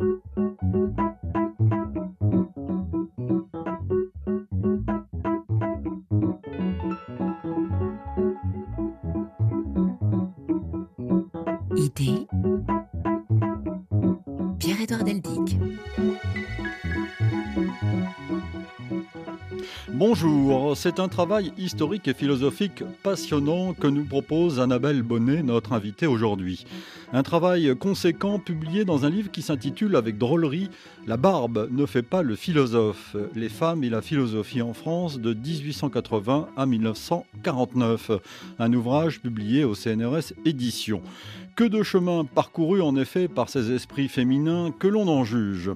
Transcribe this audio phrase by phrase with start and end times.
[0.00, 0.06] Idée
[14.58, 15.58] Pierre-Édouard Deldic.
[19.88, 26.06] Bonjour, c'est un travail historique et philosophique passionnant que nous propose Annabelle Bonnet, notre invitée
[26.06, 26.66] aujourd'hui.
[27.14, 30.70] Un travail conséquent publié dans un livre qui s'intitule avec drôlerie
[31.06, 35.34] La barbe ne fait pas le philosophe, les femmes et la philosophie en France de
[35.34, 38.12] 1880 à 1949.
[38.58, 41.02] Un ouvrage publié au CNRS Éditions.
[41.54, 45.70] Que de chemin parcouru en effet par ces esprits féminins que l'on en juge.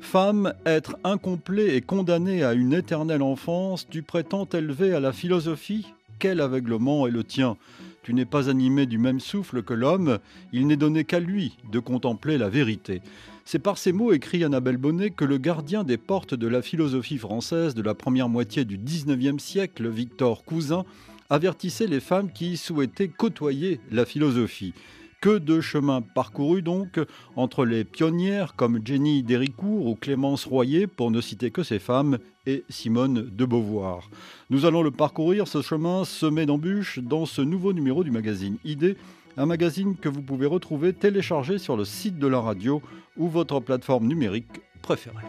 [0.00, 5.92] Femme, être incomplet et condamné à une éternelle enfance, tu prétends élever à la philosophie
[6.18, 7.58] Quel aveuglement est le tien
[8.02, 10.18] Tu n'es pas animé du même souffle que l'homme,
[10.52, 13.02] il n'est donné qu'à lui de contempler la vérité.
[13.44, 17.18] C'est par ces mots écrits Annabelle Bonnet que le gardien des portes de la philosophie
[17.18, 20.84] française de la première moitié du XIXe siècle, Victor Cousin,
[21.30, 24.74] avertissait les femmes qui souhaitaient côtoyer la philosophie.
[25.20, 27.00] Que de chemin parcouru donc
[27.34, 32.18] entre les pionnières comme Jenny Déricourt ou Clémence Royer, pour ne citer que ces femmes,
[32.46, 34.10] et Simone de Beauvoir.
[34.48, 38.96] Nous allons le parcourir, ce chemin semé d'embûches, dans ce nouveau numéro du magazine Idée,
[39.36, 42.80] un magazine que vous pouvez retrouver téléchargé sur le site de la radio
[43.16, 45.24] ou votre plateforme numérique préférée.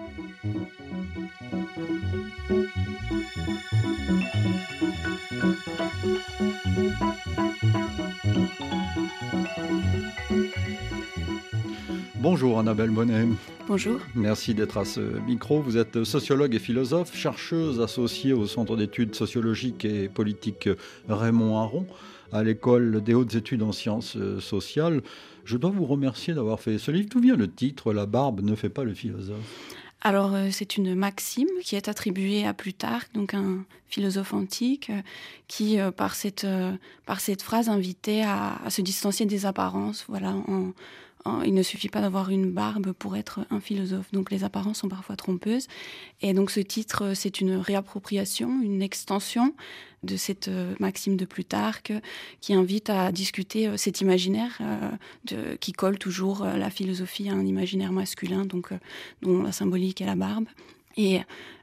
[12.32, 13.28] Bonjour Annabelle Bonnet.
[13.68, 14.00] Bonjour.
[14.14, 15.62] Merci d'être à ce micro.
[15.64, 20.70] Vous êtes sociologue et philosophe, chercheuse associée au Centre d'études sociologiques et politiques
[21.08, 21.88] Raymond Aron
[22.32, 25.02] à l'école des hautes études en sciences sociales.
[25.44, 27.10] Je dois vous remercier d'avoir fait ce livre.
[27.10, 29.40] D'où vient le titre La barbe ne fait pas le philosophe?
[30.02, 35.02] Alors, euh, c'est une maxime qui est attribuée à Plutarque, donc un philosophe antique, euh,
[35.48, 36.48] qui, euh, par, cette,
[37.06, 40.72] par cette phrase, invitait à, à, se distancier des apparences, voilà, en,
[41.46, 44.12] il ne suffit pas d'avoir une barbe pour être un philosophe.
[44.12, 45.68] Donc les apparences sont parfois trompeuses.
[46.22, 49.54] Et donc ce titre, c'est une réappropriation, une extension
[50.04, 51.94] de cette euh, maxime de Plutarque
[52.42, 57.46] qui invite à discuter euh, cet imaginaire euh, qui colle toujours la philosophie à un
[57.46, 58.70] imaginaire masculin, donc
[59.22, 60.46] dont la symbolique est la barbe
[60.98, 61.20] et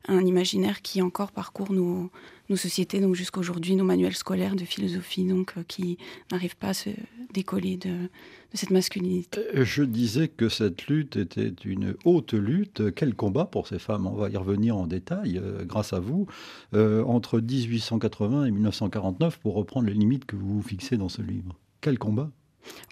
[0.09, 2.11] un imaginaire qui encore parcourt nos,
[2.55, 5.99] sociétés, donc jusqu'à aujourd'hui, nos manuels scolaires de philosophie, donc qui
[6.31, 6.91] n'arrivent pas à se
[7.33, 8.09] décoller de,
[8.55, 9.41] cette masculinité.
[9.55, 12.95] Euh, je disais que cette lutte était une haute lutte.
[12.95, 14.07] Quel combat pour ces femmes?
[14.07, 16.27] On va y revenir en détail, euh, grâce à vous,
[16.75, 21.57] euh, entre 1880 et 1949, pour reprendre les limites que vous fixez dans ce livre.
[21.81, 22.31] Quel combat?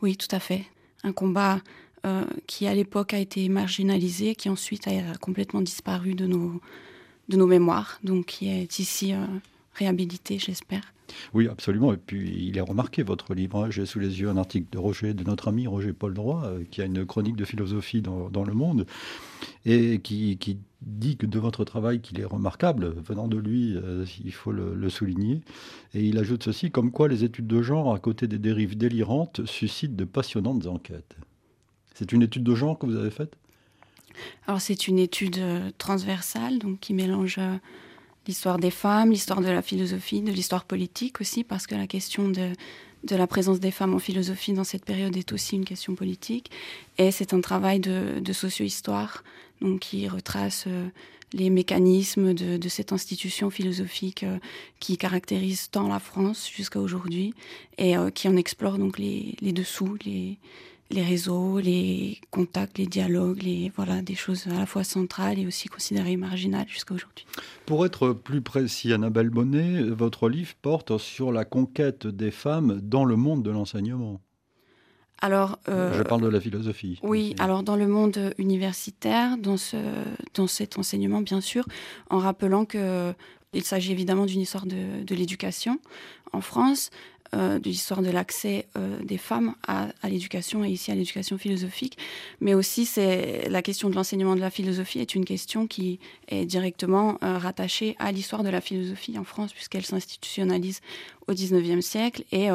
[0.03, 0.65] Oui, tout à fait.
[1.03, 1.61] Un combat
[2.47, 6.61] qui, à l'époque, a été marginalisé, qui ensuite a complètement disparu de nos,
[7.31, 9.15] de nos mémoires, donc qui est ici
[9.75, 10.94] réhabilité, j'espère.
[11.33, 11.93] Oui, absolument.
[11.93, 13.65] Et puis, il est remarqué, votre livre.
[13.65, 13.71] Hein.
[13.71, 16.65] J'ai sous les yeux un article de Roger, de notre ami Roger Paul Droit, euh,
[16.71, 18.87] qui a une chronique de philosophie dans, Le Monde,
[19.65, 20.39] et qui,
[20.83, 22.95] dit que de votre travail qu'il est remarquable.
[23.07, 25.41] Venant de lui, euh, il faut le, souligner.
[25.95, 29.45] Et il ajoute ceci, comme quoi les études de genre, à côté des dérives délirantes,
[29.47, 31.17] suscitent de passionnantes enquêtes.
[31.95, 33.35] C'est une étude de genre que vous avez faite?
[34.47, 37.39] Alors, c'est une étude euh, transversale, donc qui mélange
[38.27, 42.29] l'histoire des femmes, l'histoire de la philosophie, de l'histoire politique aussi, parce que la question
[42.29, 42.53] de,
[43.11, 46.51] la présence des femmes en philosophie dans cette période est aussi une question politique.
[46.99, 49.25] Et c'est un travail de, socio-histoire
[49.61, 50.89] donc qui retrace euh,
[51.33, 54.39] les mécanismes de, de, cette institution philosophique euh,
[54.81, 57.35] qui caractérise tant la France jusqu'à aujourd'hui
[57.79, 60.39] et euh, qui en explore donc les, les dessous, les,
[60.91, 65.47] les réseaux, les contacts, les dialogues, les, voilà, des choses à la fois centrales et
[65.47, 67.27] aussi considérées marginales jusqu'à aujourd'hui.
[67.67, 73.05] Pour être plus précis, Annabelle Bonnet, votre livre porte sur la conquête des femmes dans
[73.05, 74.21] le monde de l'enseignement.
[75.21, 76.99] Alors, euh, je parle de la philosophie.
[77.03, 79.77] Oui, alors dans le monde universitaire, dans, ce,
[80.35, 81.65] dans cet enseignement, bien sûr,
[82.11, 83.15] en rappelant que
[83.55, 85.79] il s'agit évidemment d'une histoire de, de l'éducation
[86.33, 86.91] en France,
[87.35, 91.99] euh, de l'histoire de l'accès euh, des femmes à, l'éducation et ici à l'éducation philosophique,
[92.41, 95.99] mais aussi c'est la question de l'enseignement de la philosophie est une question qui
[96.29, 100.81] est directement euh, rattachée à l'histoire de la philosophie en France puisqu'elle s'institutionnalise
[101.27, 102.25] au XIXe siècle.
[102.33, 102.49] Et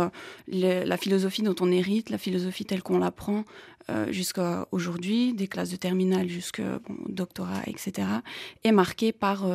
[0.48, 3.44] la philosophie dont on hérite, la philosophie telle qu'on l'apprend
[4.10, 6.64] jusqu'à aujourd'hui, des classes de terminale jusqu'au
[7.08, 8.08] doctorat, etc.,
[8.64, 9.46] est marquée par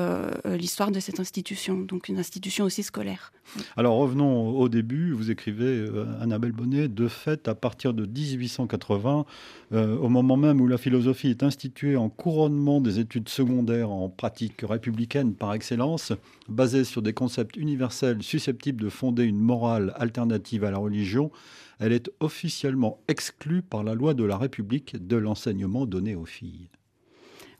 [0.45, 3.33] l'histoire de cette institution, donc une institution aussi scolaire.
[3.77, 5.87] Alors revenons au début, vous écrivez,
[6.21, 9.27] Annabelle Bonnet, de fait, à partir de 1880,
[9.73, 14.63] au moment même où la philosophie est instituée en couronnement des études secondaires en pratique
[14.63, 16.13] républicaine par excellence,
[16.49, 21.31] basée sur des concepts universels susceptibles de fonder une morale alternative à la religion,
[21.79, 26.69] elle est officiellement exclue par la loi de la République de l'enseignement donné aux filles.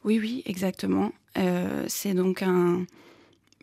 [0.05, 1.13] Oui, oui, exactement.
[1.39, 2.85] Euh, c'est donc un,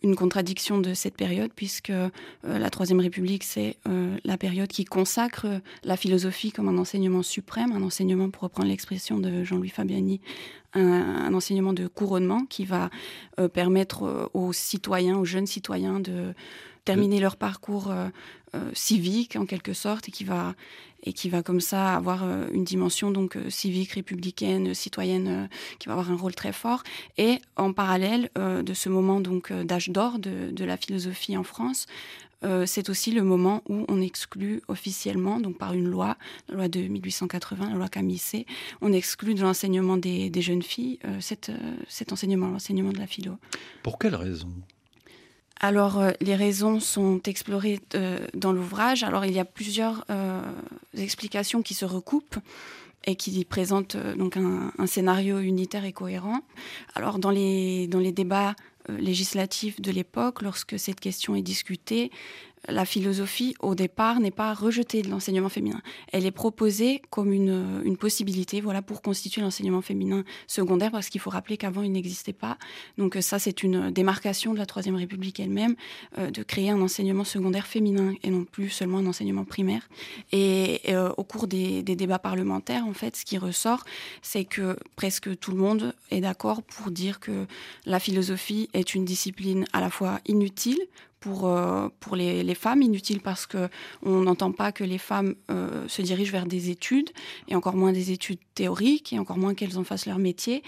[0.01, 2.09] une contradiction de cette période, puisque euh,
[2.43, 5.45] la Troisième République, c'est euh, la période qui consacre
[5.83, 10.19] la philosophie comme un enseignement suprême, un enseignement, pour reprendre l'expression de Jean-Louis Fabiani,
[10.73, 12.89] un, enseignement de couronnement qui va
[13.53, 16.33] permettre aux citoyens, aux jeunes citoyens de
[16.85, 17.93] terminer leur parcours
[18.73, 20.55] civique en quelque sorte et qui va
[21.03, 25.47] et qui va comme ça avoir euh, une dimension donc euh, civique, républicaine, citoyenne, euh,
[25.79, 26.83] qui va avoir un rôle très fort.
[27.17, 31.85] Et en parallèle de ce moment donc d'âge d'or de, de, la philosophie en France,
[32.65, 36.17] c'est aussi le moment où on exclut officiellement, donc par une loi,
[36.49, 38.45] la loi de 1880, la loi Camissé,
[38.81, 41.51] on exclut de l'enseignement des, des, jeunes filles cet,
[41.87, 43.37] cet enseignement, l'enseignement de la philo.
[43.83, 44.51] Pour quelle raison?
[45.63, 49.03] Alors, euh, les raisons sont explorées euh, dans l'ouvrage.
[49.03, 50.41] Alors, il y a plusieurs euh,
[50.97, 52.39] explications qui se recoupent
[53.05, 56.41] et qui présentent donc un, scénario unitaire et cohérent.
[56.95, 58.55] Alors, dans les, dans les débats
[58.89, 62.11] législatifs de l'époque, lorsque cette question est discutée,
[62.67, 65.81] la philosophie, au départ, n'est pas rejetée de l'enseignement féminin.
[66.11, 71.21] Elle est proposée comme une, une possibilité voilà, pour constituer l'enseignement féminin secondaire, parce qu'il
[71.21, 72.57] faut rappeler qu'avant, il n'existait pas.
[72.97, 75.75] Donc ça, c'est une démarcation de la Troisième République elle-même,
[76.17, 79.89] euh, de créer un enseignement secondaire féminin et non plus seulement un enseignement primaire.
[80.31, 83.83] Et, euh, au cours des, des, débats parlementaires, en fait, ce qui ressort,
[84.21, 87.45] c'est que presque tout le monde est d'accord pour dire que
[87.85, 90.79] la philosophie est une discipline à la fois inutile
[91.21, 93.69] pour, euh, pour les, les, femmes, inutile parce que
[94.01, 97.11] on n'entend pas que les femmes euh, se dirigent vers des études,
[97.47, 100.63] et encore moins des études théoriques, et encore moins qu'elles en fassent leur métier.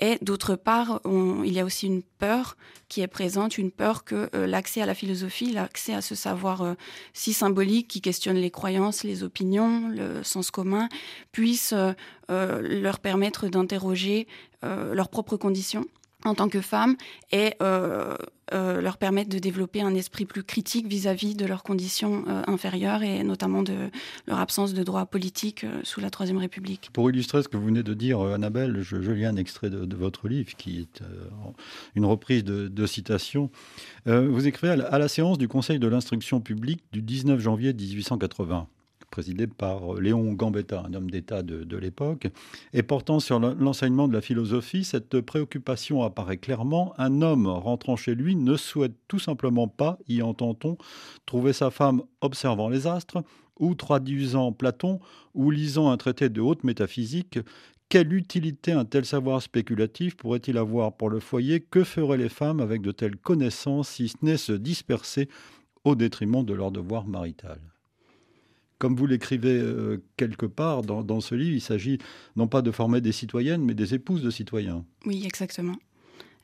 [0.00, 2.56] Et d'autre part, il y a aussi une peur
[2.88, 6.74] qui est présente, une peur que euh, l'accès à la philosophie, l'accès à ce savoir
[7.12, 10.88] si symbolique qui questionne les croyances, les opinions, le sens commun,
[11.32, 11.74] puisse
[12.28, 14.26] leur permettre d'interroger
[14.62, 15.84] leurs propres conditions
[16.24, 16.96] en tant que femmes
[17.30, 18.16] et euh,
[18.52, 23.02] euh, leur permettre de développer un esprit plus critique vis-à-vis de leurs conditions euh, inférieures
[23.04, 23.90] et notamment de
[24.26, 26.90] leur absence de droits politiques sous la Troisième République.
[26.92, 29.96] Pour illustrer ce que vous venez de dire, Annabelle, je, lis un extrait de, de,
[29.96, 31.02] votre livre qui est
[31.94, 33.50] une reprise de, de citation.
[34.06, 37.72] vous écrivez à la, à la séance du Conseil de l'instruction publique du 19 janvier
[37.72, 38.66] 1880
[39.10, 42.28] présidé par Léon Gambetta, un homme d'État de, de l'époque.
[42.72, 46.94] Et portant sur l'enseignement de la philosophie, cette préoccupation apparaît clairement.
[46.98, 50.76] Un homme rentrant chez lui ne souhaite tout simplement pas, y entend-on,
[51.26, 53.22] trouver sa femme observant les astres,
[53.58, 55.00] ou traduisant Platon,
[55.34, 57.38] ou lisant un traité de haute métaphysique,
[57.88, 61.60] quelle utilité un tel savoir spéculatif pourrait-il avoir pour le foyer?
[61.60, 65.28] Que feraient les femmes avec de telles connaissances, si ce n'est se disperser
[65.84, 67.60] au détriment de leur devoir marital?
[68.78, 71.98] Comme vous l'écrivez euh, quelque part dans, dans, ce livre, il s'agit
[72.36, 74.84] non pas de former des citoyennes, mais des épouses de citoyens.
[75.04, 75.76] Oui, exactement.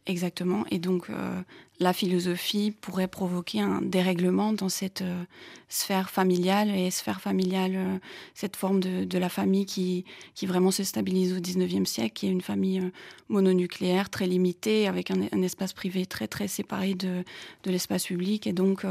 [0.06, 0.66] Exactement.
[0.70, 1.40] Et donc, euh,
[1.80, 5.24] la philosophie pourrait provoquer un dérèglement dans cette euh,
[5.70, 7.98] sphère familiale et sphère familiale, euh,
[8.34, 10.04] cette forme de, la famille qui,
[10.34, 12.82] qui vraiment se stabilise au 19e siècle, qui est une famille
[13.30, 17.24] mononucléaire très limitée, avec un, espace privé très, très séparé de,
[17.62, 18.46] de l'espace public.
[18.46, 18.84] Et donc,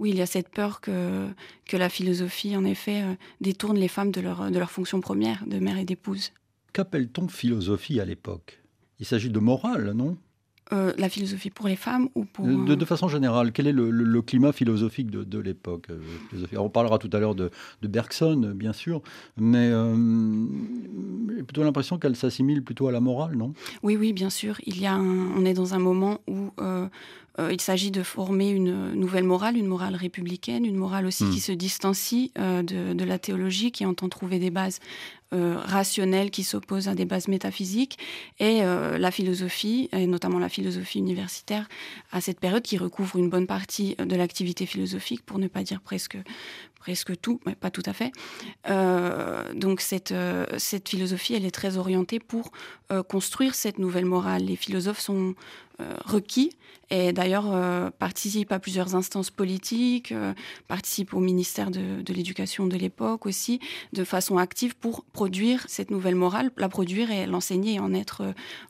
[0.00, 1.28] oui, il y a cette peur que,
[1.66, 3.04] que la philosophie, en effet,
[3.40, 6.32] détourne les femmes de leur, de leur fonction première, de mère et d'épouse.
[6.72, 8.60] Qu'appelle-t-on philosophie à l'époque?
[8.98, 10.16] Il s'agit de morale, non?
[10.72, 12.46] Euh, la philosophie pour les femmes ou pour...
[12.46, 16.46] De, de façon générale, quel est le, le, le climat philosophique de, de l'époque euh,
[16.56, 17.50] On parlera tout à l'heure de,
[17.82, 19.00] de, Bergson, bien sûr,
[19.36, 19.94] mais euh,
[21.36, 23.52] j'ai plutôt l'impression qu'elle s'assimile plutôt à la morale, non?
[23.82, 24.56] Oui, oui, bien sûr.
[24.66, 26.50] Il y a un, on est dans un moment où
[27.38, 31.30] euh, il s'agit de former une nouvelle morale, une morale républicaine, une morale aussi mmh.
[31.30, 34.80] qui se distancie euh, de, de, la théologie, qui entend trouver des bases
[35.34, 37.98] euh, rationnelles qui s'opposent à des bases métaphysiques,
[38.38, 41.68] et la philosophie, et notamment la philosophie universitaire,
[42.12, 45.80] à cette période qui recouvre une bonne partie de l'activité philosophique, pour ne pas dire
[45.80, 46.16] presque,
[46.78, 48.12] presque tout, mais pas tout à fait.
[48.70, 52.52] Euh, donc cette, euh, cette philosophie, elle est très orientée pour
[52.92, 54.44] euh, construire cette nouvelle morale.
[54.44, 55.34] Les philosophes sont
[56.06, 56.52] requis
[56.88, 57.52] et d'ailleurs
[57.98, 60.14] participent à plusieurs instances politiques,
[60.68, 63.60] participent au ministère de, de l'éducation de l'époque aussi,
[63.92, 68.22] de façon active pour produire cette nouvelle morale, la produire et l'enseigner et en être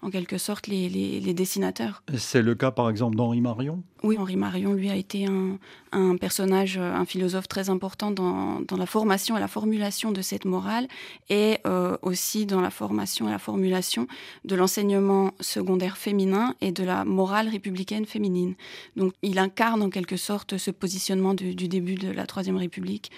[0.02, 2.02] en quelque sorte les, les, les dessinateurs.
[2.18, 3.84] C'est le cas par exemple d'Henri Marion?
[4.02, 5.58] Oui, Henri Marion, lui, a été un,
[5.92, 10.86] un personnage, un philosophe très important dans, la formation et la formulation de cette morale
[11.28, 14.06] et euh, aussi dans la formation et la formulation
[14.44, 18.54] de l'enseignement secondaire féminin et de la morale républicaine féminine.
[18.96, 23.10] Donc il incarne en quelque sorte ce positionnement du, début de la Troisième République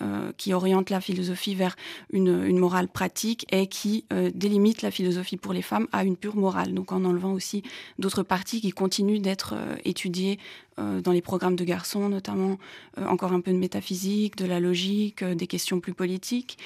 [0.00, 1.74] euh, qui oriente la philosophie vers
[2.12, 6.36] une, morale pratique et qui euh, délimite la philosophie pour les femmes à une pure
[6.36, 7.62] morale, donc en enlevant aussi
[7.98, 9.54] d'autres parties qui continuent d'être
[9.84, 10.38] étudiées
[10.78, 12.58] euh, dans les programmes de garçons, notamment
[12.98, 16.58] euh, encore un peu de métaphysique, de la logique, euh, des questions plus politiques.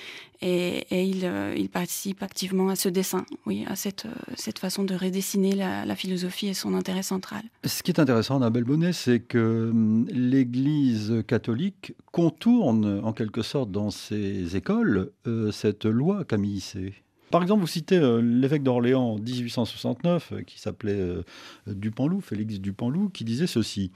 [0.45, 5.95] Et, il, participe activement à ce dessin, oui, à cette, cette façon de redessiner la,
[5.95, 7.43] philosophie et son intérêt central.
[7.65, 13.71] Ce qui est intéressant, Annabelle Bonnet, c'est que hum, l'Église catholique contourne en quelque sorte
[13.71, 15.13] dans ses écoles
[15.53, 16.93] cette loi Camille C.
[17.33, 21.23] Par exemple, vous citez euh, l'évêque d'Orléans en 1869, euh, qui s'appelait euh,
[21.67, 23.91] Dupanloup, Félix Dupanloup, qui disait ceci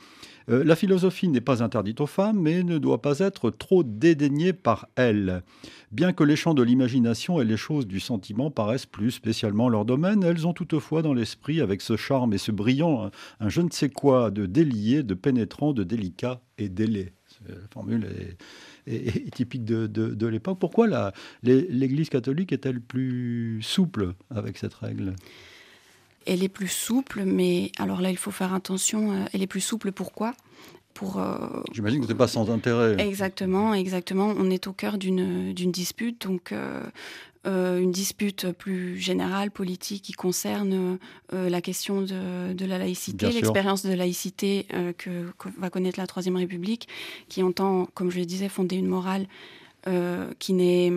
[0.48, 4.88] La philosophie n'est pas interdite aux femmes, mais ne doit pas être trop dédaignée par
[4.96, 5.42] elles.
[5.92, 9.84] Bien que les champs de l'imagination et les choses du sentiment paraissent plus spécialement leur
[9.84, 13.70] domaine, elles ont toutefois dans l'esprit, avec ce charme et ce brillant, un, je ne
[13.70, 17.12] sais quoi de délié, de pénétrant, de délicat et d'ailé.
[17.48, 18.36] La formule est
[18.86, 20.58] est, est typique de, de, de l'époque.
[20.58, 21.12] Pourquoi
[21.42, 25.14] l'Église catholique est-elle plus souple avec cette règle?
[26.26, 29.12] Elle est plus souple, mais alors là, il faut faire attention.
[29.12, 30.34] Euh, elle est plus souple, pourquoi?
[30.92, 31.36] Pour, euh...
[31.72, 32.96] J'imagine que ce n'est pas sans intérêt.
[32.98, 34.34] Exactement, exactement.
[34.36, 36.82] On est au cœur d'une dispute, donc euh,
[37.46, 40.98] euh, une dispute plus générale, politique, qui concerne
[41.32, 45.98] euh, la question de, de la laïcité, l'expérience de laïcité euh, que, que, va connaître
[46.00, 46.88] la Troisième République,
[47.28, 49.26] qui entend, comme je le disais, fonder une morale
[50.40, 50.90] qui n'est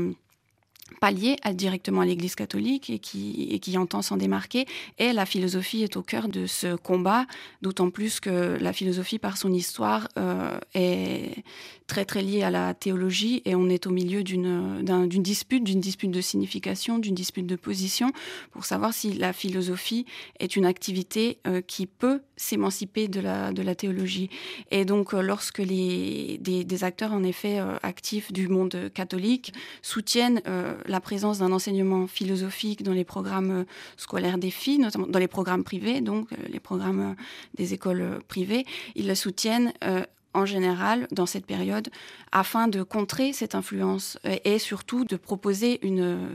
[0.99, 4.65] pas lié directement à l'Église catholique et qui, et qui entend s'en démarquer.
[4.97, 7.25] Et la philosophie est au cœur de ce combat,
[7.61, 11.43] d'autant plus que la philosophie, par son histoire, euh, est
[11.87, 15.79] très très liée à la théologie et on est au milieu d'une un, dispute, d'une
[15.79, 18.11] dispute de signification, d'une dispute de position,
[18.51, 20.05] pour savoir si la philosophie
[20.39, 24.29] est une activité euh, qui peut s'émanciper de la, de la théologie.
[24.71, 30.41] Et donc, euh, lorsque les, des, des acteurs, en effet, actifs du monde catholique soutiennent
[30.85, 33.65] la présence d'un enseignement philosophique dans les programmes
[33.97, 37.15] scolaires des filles, notamment dans les programmes privés, donc les programmes
[37.55, 38.65] des écoles privées.
[38.95, 41.89] Ils le soutiennent euh, en général dans cette période
[42.31, 46.29] afin de contrer cette influence et surtout de proposer une,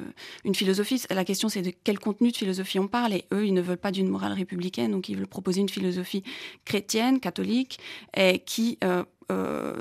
[0.52, 1.00] philosophie.
[1.10, 3.76] La question c'est de quel contenu de philosophie on parle et eux ils ne veulent
[3.76, 6.24] pas d'une morale républicaine donc ils veulent proposer une philosophie
[6.64, 7.78] chrétienne, catholique
[8.16, 9.76] et qui euh, euh,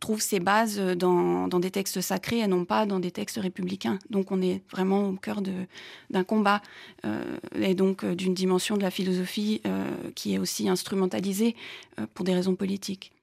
[0.00, 3.98] trouve ses bases dans, dans des textes sacrés et non pas dans des textes républicains.
[4.10, 5.40] Donc on est vraiment au cœur
[6.10, 6.62] d'un combat
[7.04, 11.56] euh, et donc euh, d'une dimension de la philosophie euh, qui est aussi instrumentalisée
[11.98, 13.15] euh, pour des raisons politiques.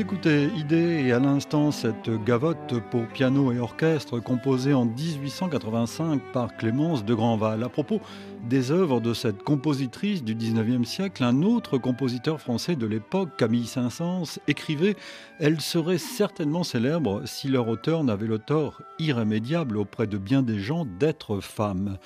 [0.00, 6.56] Écoutez Idée et à l'instant cette gavotte pour piano et orchestre composée en 1885 par
[6.56, 7.62] Clémence de Grandval.
[7.62, 8.00] À propos
[8.48, 13.66] des œuvres de cette compositrice du 19e siècle, un autre compositeur français de l'époque, Camille
[13.66, 14.96] Saint-Saëns, écrivait
[15.38, 20.60] Elle serait certainement célèbre si leur auteur n'avait le tort irrémédiable auprès de bien des
[20.60, 21.98] gens d'être femme.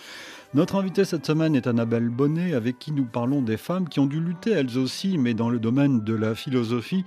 [0.52, 4.06] Notre invité cette semaine est Annabelle Bonnet, avec qui nous parlons des femmes qui ont
[4.06, 7.04] dû lutter elles aussi, mais dans le domaine de la philosophie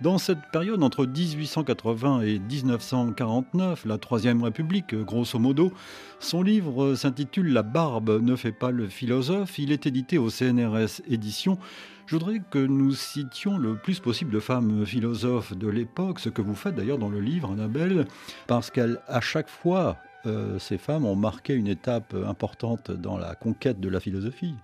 [0.00, 5.72] dans cette période entre 1880 et 1949, la Troisième République, grosso modo,
[6.20, 9.58] son livre s'intitule La barbe ne fait pas le philosophe.
[9.58, 11.58] Il est édité au CNRS Éditions.
[12.06, 16.42] Je voudrais que nous citions le plus possible de femmes philosophes de l'époque, ce que
[16.42, 18.06] vous faites d'ailleurs dans le livre, Annabelle,
[18.46, 23.80] parce qu'à chaque fois, euh, ces femmes ont marqué une étape importante dans la conquête
[23.80, 24.54] de la philosophie.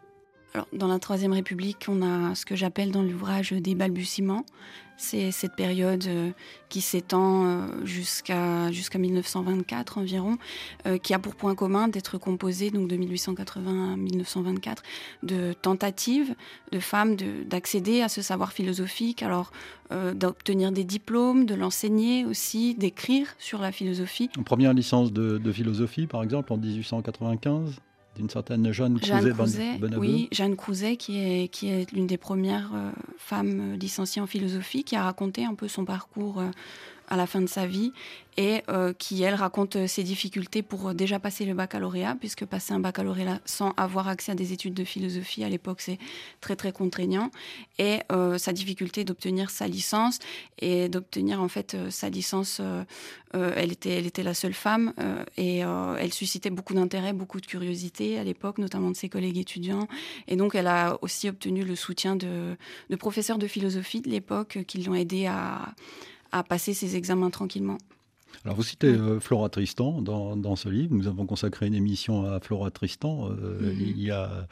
[0.72, 4.44] Dans la Troisième République, on a ce que j'appelle dans l'ouvrage des balbutiements,
[4.96, 6.30] c'est cette période euh,
[6.68, 10.38] qui s'étend euh, jusqu'à jusqu'à 1924 environ,
[10.86, 14.82] euh, qui a pour point commun d'être composée donc de 1880 à 1924
[15.22, 16.34] de tentatives
[16.72, 19.52] de femmes d'accéder à ce savoir philosophique, alors
[20.14, 24.28] d'obtenir des diplômes, de l'enseigner aussi, d'écrire sur la philosophie.
[24.36, 27.80] Une première licence de philosophie, par exemple, en 1895
[28.16, 29.78] d'une certaine Jeanne Crouzet.
[29.96, 34.84] oui, Jeanne Crouzet, qui est, qui est l'une des premières euh, femmes licenciées en philosophie,
[34.84, 36.50] qui a raconté un peu son parcours euh,
[37.08, 37.92] à la fin de sa vie
[38.36, 42.44] et euh, qui, elle, raconte euh, ses difficultés pour euh, déjà passer le baccalauréat, puisque
[42.44, 45.98] passer un baccalauréat sans avoir accès à des études de philosophie, à l'époque, c'est
[46.40, 47.30] très, très contraignant,
[47.78, 48.00] et
[48.38, 50.18] sa difficulté d'obtenir sa licence,
[50.58, 52.60] et d'obtenir, en fait, sa licence,
[53.32, 54.92] elle, était, elle était la seule femme,
[55.36, 59.88] et elle suscitait beaucoup d'intérêt, beaucoup de curiosité à l'époque, notamment de ses collègues étudiants,
[60.28, 62.56] et donc elle a aussi obtenu le soutien de,
[62.90, 65.74] de professeurs de philosophie de l'époque qui l'ont aidé à
[66.32, 67.78] à passer ses examens tranquillement.
[68.44, 70.94] Alors vous citez euh, Flora Tristan dans, ce livre.
[70.94, 73.76] Nous avons consacré une émission à Flora Tristan euh, mhm.
[73.80, 74.46] il y a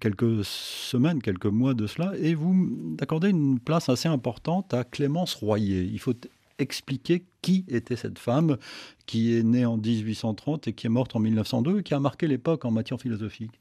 [0.00, 5.34] quelques semaines, quelques mois de cela, et vous accordez une place assez importante à Clémence
[5.34, 5.82] Royer.
[5.82, 6.14] Il faut
[6.58, 8.58] expliquer qui était cette femme
[9.06, 12.26] qui est née en 1830 et qui est morte en 1902 et qui a marqué
[12.26, 13.59] l'époque en matière philosophique.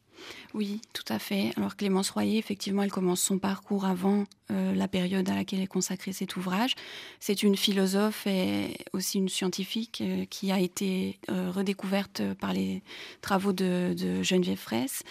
[0.54, 1.52] Oui, tout à fait.
[1.58, 5.68] Alors Clémence Royer, effectivement, elle commence son parcours avant euh, la période à laquelle est
[5.68, 6.74] consacré cet ouvrage.
[7.20, 12.82] C'est une philosophe et aussi une scientifique euh, qui a été euh, redécouverte par les
[13.22, 15.04] travaux de, de Geneviève Fraisse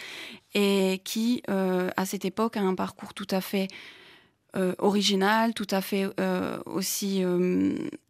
[0.54, 3.68] et qui, à cette époque, a un parcours tout à fait
[4.78, 6.06] original, tout à fait
[6.64, 7.22] aussi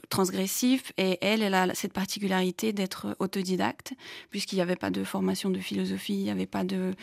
[0.08, 3.92] transgressif et elle, elle a cette particularité d'être autodidacte
[4.30, 6.94] puisqu'il n'y avait pas de formation de philosophie, il n'y avait pas de,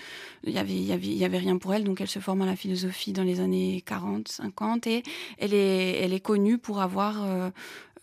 [0.44, 2.20] il y avait, il y avait, il y avait rien pour elle, donc elle se
[2.20, 5.04] forme à la philosophie dans les années 40, 50 et
[5.38, 7.50] elle est, elle est connue pour avoir euh,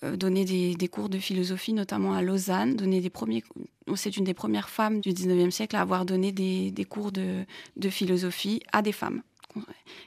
[0.05, 3.45] euh, donné des, des, cours de philosophie, notamment à Lausanne, donné des premiers,
[3.95, 7.45] c'est une des premières femmes du 19e siècle à avoir donné des, des cours de,
[7.77, 9.23] de philosophie à des femmes.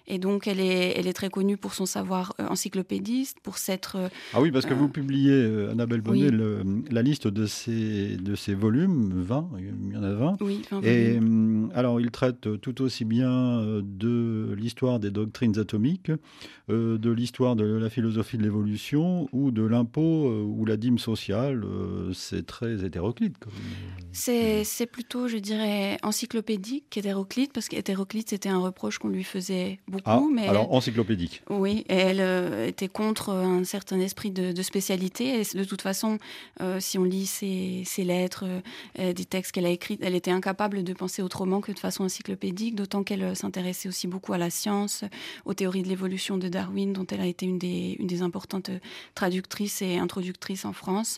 [0.08, 3.96] Et donc, elle est, elle est très connue pour son savoir euh, encyclopédiste, pour s'être...
[3.96, 6.30] Euh, ah oui, parce que vous publiez, euh, Annabelle Bonnet,
[6.92, 10.38] la liste de ces, de ces volumes, 20, il y en a 20.
[10.42, 16.12] Oui, 20 Et hum, alors, il traite tout aussi bien de l'histoire des doctrines atomiques,
[16.70, 21.66] de l'histoire de la philosophie de l'évolution, ou de l'impôt, ou la dîme sociale.
[22.14, 23.38] C'est très hétéroclite.
[24.12, 29.80] C'est plutôt, je dirais, encyclopédique qu'hétéroclite, parce qu'hétéroclite, c'était un reproche qu'on lui faisait faisait
[29.88, 30.04] beaucoup.
[30.10, 31.42] Ah, mais alors encyclopédique.
[31.50, 35.42] Oui, et elle euh, était contre un certain esprit de, spécialité.
[35.42, 36.18] Et de toute façon,
[36.62, 38.46] euh, si on lit ses, lettres,
[39.00, 42.06] euh, des textes qu'elle a écrits, elle était incapable de penser autrement que de façon
[42.06, 45.04] encyclopédique, d'autant qu'elle s'intéressait aussi beaucoup à la science,
[45.46, 48.72] aux théories de l'évolution de Darwin, dont elle a été une des, une des importantes
[49.16, 51.18] traductrices et introductrices en France.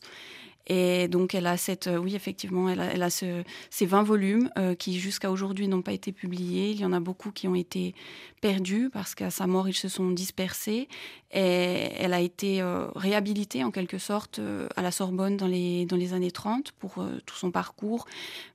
[0.70, 3.46] Et donc, elle a cette, euh, oui, effectivement, elle a, ces
[3.86, 6.72] 20 volumes euh, qui, jusqu'à aujourd'hui, n'ont pas été publiés.
[6.72, 7.96] Il y en a beaucoup qui ont été
[8.42, 10.90] perdus parce qu'à sa mort, ils se sont dispersés.
[11.32, 14.42] Et elle a été euh, réhabilitée, en quelque sorte,
[14.76, 18.06] à la Sorbonne dans les, dans les années 30 pour tout son parcours.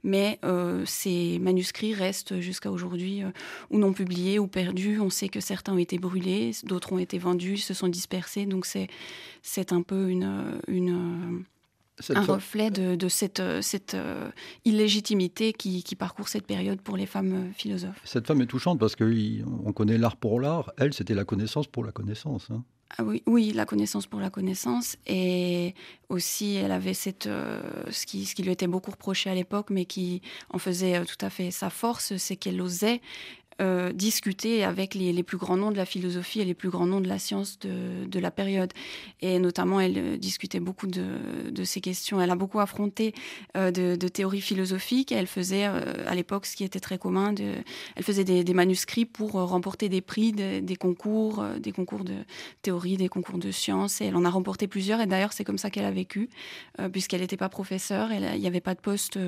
[0.04, 0.38] Mais
[0.84, 3.22] ces manuscrits restent jusqu'à aujourd'hui
[3.70, 5.00] ou non publiés ou perdus.
[5.00, 8.44] On sait que certains ont été brûlés, d'autres ont été vendus, se sont dispersés.
[8.46, 11.44] Donc, c'est un peu une
[12.10, 14.30] un reflet de, cette, euh, cette euh,
[14.64, 18.00] illégitimité qui, parcourt cette période pour les femmes euh, philosophes.
[18.04, 20.72] Cette femme est touchante parce qu'on connaît l'art pour l'art.
[20.78, 22.48] Elle, c'était la connaissance pour la connaissance.
[22.50, 22.64] Hein.
[22.98, 24.96] Ah oui, oui, la connaissance pour la connaissance.
[25.06, 25.74] Et
[26.10, 29.86] aussi, elle avait cette, ce, qui, ce qui lui était beaucoup reproché à l'époque, mais
[29.86, 33.00] qui en faisait tout à fait sa force, c'est qu'elle osait
[33.94, 37.08] discuter avec les, plus grands noms de la philosophie et les plus grands noms de
[37.08, 38.72] la science de, la période.
[39.20, 42.20] Et notamment, elle discutait beaucoup de, ces questions.
[42.20, 43.14] Elle a beaucoup affronté
[43.54, 45.12] de, théories philosophiques.
[45.12, 47.34] Elle faisait, à l'époque, ce qui était très commun,
[47.96, 52.14] elle faisait des, manuscrits pour remporter des prix, des concours, des concours de
[52.62, 54.00] théorie, des concours de sciences.
[54.00, 55.00] Et elle en a remporté plusieurs.
[55.00, 56.28] Et d'ailleurs, c'est comme ça qu'elle a vécu,
[56.92, 58.12] puisqu'elle n'était pas professeure.
[58.12, 59.18] Il n'y avait pas de poste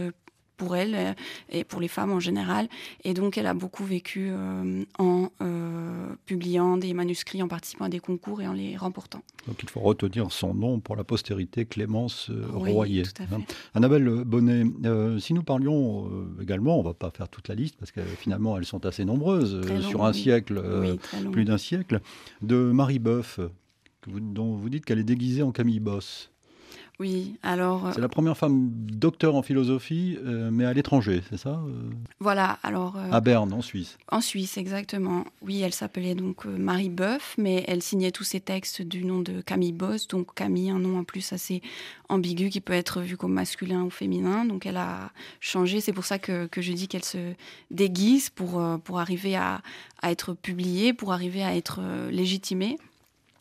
[0.56, 1.12] pour elle euh,
[1.50, 2.68] et pour les femmes en général.
[3.02, 7.88] Et donc, elle a beaucoup vécu euh, en euh, publiant des manuscrits, en participant à
[7.88, 9.22] des concours et en les remportant.
[9.46, 13.02] Donc, il faut retenir son nom pour la postérité, Clémence oui, Royer.
[13.02, 13.34] Tout à fait.
[13.34, 13.42] Hein.
[13.74, 14.64] Annabelle Bonnet,
[15.20, 18.56] si nous parlions également, on ne va pas faire toute la liste parce que finalement,
[18.56, 20.62] elles sont assez nombreuses, sur un siècle,
[21.32, 22.00] plus d'un siècle,
[22.42, 23.40] de Marie Boeuf,
[24.06, 26.30] dont vous dites qu'elle est déguisée en Camille Boss.
[27.00, 27.86] Oui, alors.
[27.86, 31.90] Euh, c'est la première femme docteur en philosophie, euh, mais à l'étranger, c'est ça euh
[32.20, 32.96] Voilà, alors.
[33.10, 33.98] à Berne, en Suisse.
[34.12, 35.24] En Suisse, exactement.
[35.42, 39.40] Oui, elle s'appelait donc Marie Boeuf, mais elle signait tous ses textes du nom de
[39.40, 41.62] Camille Boss, donc Camille, un nom en plus assez
[42.08, 44.44] ambigu qui peut être vu comme masculin ou féminin.
[44.44, 45.80] Donc elle a changé.
[45.80, 47.32] C'est pour ça que, que je dis qu'elle se
[47.72, 49.62] déguise pour, pour arriver à,
[50.00, 51.80] à être publiée, pour arriver à être
[52.10, 52.78] légitimée.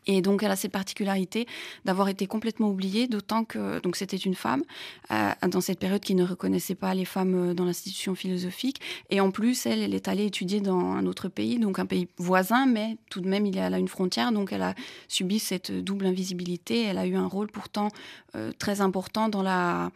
[0.08, 1.48] Et donc, elle a cette particularité
[1.86, 4.64] d'avoir été complètement oubliée, d'autant que donc c'était une femme
[5.12, 8.82] euh, dans cette période qui ne reconnaissait pas les femmes euh, dans l'institution philosophique.
[9.10, 12.66] Et en plus, elle, est allée étudier dans un autre pays, donc un pays voisin,
[12.66, 14.32] mais tout de même, il y a là une frontière.
[14.32, 14.76] Donc, elle a
[15.08, 16.84] subi cette double invisibilité.
[16.84, 17.90] Elle a eu un rôle pourtant
[18.36, 19.92] euh, très important dans la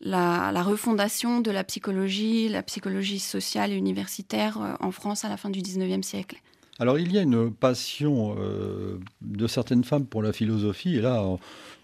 [0.00, 5.38] la, la, refondation de la psychologie, la psychologie sociale et universitaire en France à la
[5.38, 6.42] fin du 19e siècle.
[6.80, 11.24] Alors il y a une passion euh, de certaines femmes pour la philosophie, et là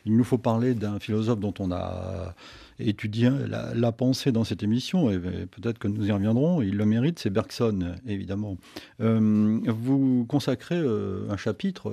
[0.04, 2.34] il nous faut parler d'un philosophe dont on a
[2.78, 7.18] étudié la, pensée dans cette émission, et peut-être que nous y reviendrons, il le mérite,
[7.18, 8.56] c'est Bergson, évidemment.
[9.00, 11.92] Euh, vous consacrez euh, un chapitre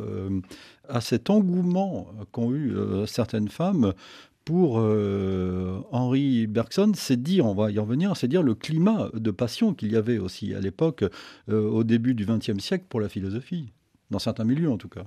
[0.87, 2.73] à cet engouement qu'ont eu
[3.05, 3.93] certaines femmes
[4.47, 9.29] pour euh, Henri Bergson, c'est dire, on va y revenir, c'est dire le climat de
[9.29, 11.03] passion qu'il y avait aussi à l'époque,
[11.49, 13.73] euh, au début du XXe siècle, pour la philosophie,
[14.09, 15.05] dans certains milieux en tout cas.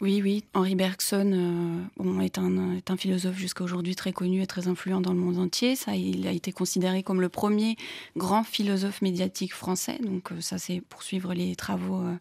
[0.00, 0.44] Oui, oui.
[0.54, 5.18] Henri Bergson euh, est, un, philosophe jusqu'à aujourd'hui très connu et très influent dans le
[5.18, 5.74] monde entier.
[5.74, 7.76] Ça, il a été considéré comme le premier
[8.16, 9.98] grand philosophe médiatique français.
[10.00, 12.14] Donc euh, ça, c'est pour suivre les travaux euh,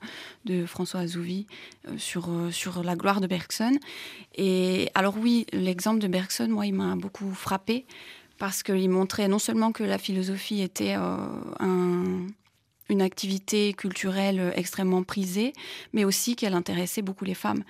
[0.45, 1.45] de François Azouvi
[1.97, 3.77] sur, sur la gloire de Bergson.
[4.33, 7.85] Et alors oui, l'exemple de Bergson, moi, il m'a beaucoup frappé
[8.39, 12.25] parce qu'il montrait non seulement que la philosophie était un
[12.89, 15.53] une activité culturelle extrêmement prisée,
[15.93, 17.63] mais aussi qu'elle intéressait beaucoup les femmes.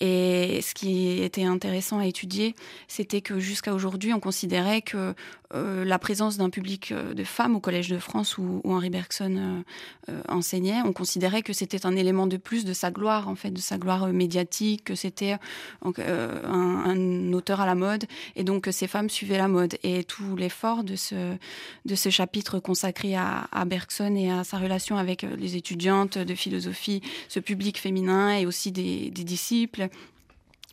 [0.00, 2.54] Et ce qui était intéressant à étudier,
[2.88, 5.14] c'était que jusqu'à aujourd'hui, on considérait que
[5.54, 9.62] euh, la présence d'un public euh, de femmes au Collège de France où, Henri Bergson
[10.08, 13.50] euh, enseignait, on considérait que c'était un élément de plus de sa gloire, en fait,
[13.50, 15.36] de sa gloire médiatique, que c'était
[15.84, 18.04] un, auteur à la mode,
[18.36, 19.76] et donc que ces femmes suivaient la mode.
[19.82, 21.36] Et tout l'effort de ce,
[21.84, 27.00] de ce chapitre consacré à, Bergson et à sa relation avec les étudiantes de philosophie,
[27.28, 29.88] ce public féminin et aussi des disciples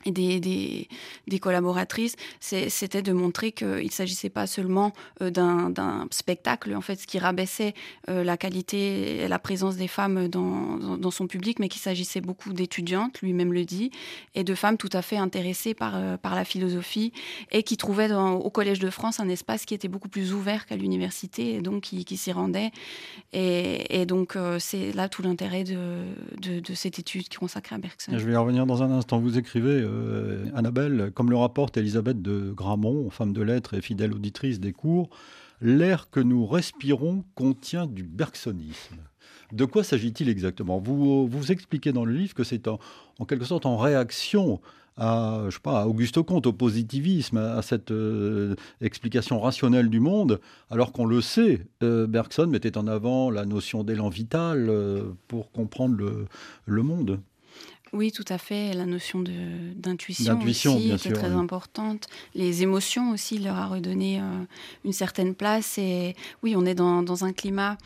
[0.06, 0.88] et des,
[1.28, 6.96] des, collaboratrices, c'était de montrer qu'il ne s'agissait pas seulement euh, d'un spectacle, en fait,
[6.96, 7.74] ce qui rabaissait
[8.10, 12.22] euh, la qualité et la présence des femmes dans, dans, son public, mais qu'il s'agissait
[12.22, 13.92] beaucoup d'étudiantes, lui-même le dit,
[14.36, 17.12] et de femmes tout à fait intéressées par, euh, par la philosophie
[17.52, 20.76] et qui trouvaient au Collège de France un espace qui était beaucoup plus ouvert qu'à
[20.76, 22.72] l'université et donc qui, qui s'y rendait.
[23.34, 25.78] Et, donc, c'est là tout l'intérêt de,
[26.42, 28.14] de, de, cette étude qui consacrée à Bergson.
[28.18, 29.20] Je vais y revenir dans un instant.
[29.20, 34.14] Vous écrivez euh, Annabelle, comme le rapporte Elisabeth de Gramont, femme de lettres et fidèle
[34.14, 35.10] auditrice des cours,
[35.62, 38.98] l'air que nous respirons contient du bergsonisme.
[39.52, 40.80] De quoi s'agit-il exactement?
[40.80, 42.80] Vous, vous expliquez dans le livre que c'est en,
[43.28, 44.62] quelque sorte en réaction
[44.98, 50.00] à, je sais pas, à Auguste Comte, au positivisme, à cette euh, explication rationnelle du
[50.00, 54.72] monde, alors qu'on le sait, euh, Bergson mettait en avant la notion d'élan vital
[55.28, 56.28] pour comprendre
[56.66, 57.20] le monde.
[57.94, 58.74] Oui, tout à fait.
[58.74, 59.22] La notion
[59.76, 62.08] d'intuition aussi était très importante.
[62.36, 64.24] Les émotions aussi, il leur a redonné euh,
[64.86, 65.78] une certaine place.
[65.78, 67.78] Et oui, on est dans, dans un climat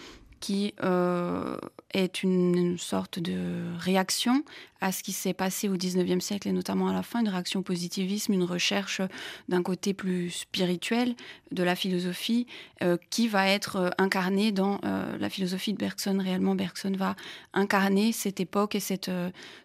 [0.45, 1.57] qui euh,
[1.91, 4.43] est une, sorte de réaction
[4.79, 7.61] à ce qui s'est passé au 19e siècle et notamment à la fin, une réaction
[7.61, 9.01] au positivisme, une recherche
[9.49, 11.15] d'un côté plus spirituel
[11.51, 12.45] de la philosophie
[12.83, 16.19] euh, qui va être euh, incarnée dans la philosophie de Bergson.
[16.21, 17.15] Réellement, Bergson va
[17.55, 19.09] incarner cette époque et cette,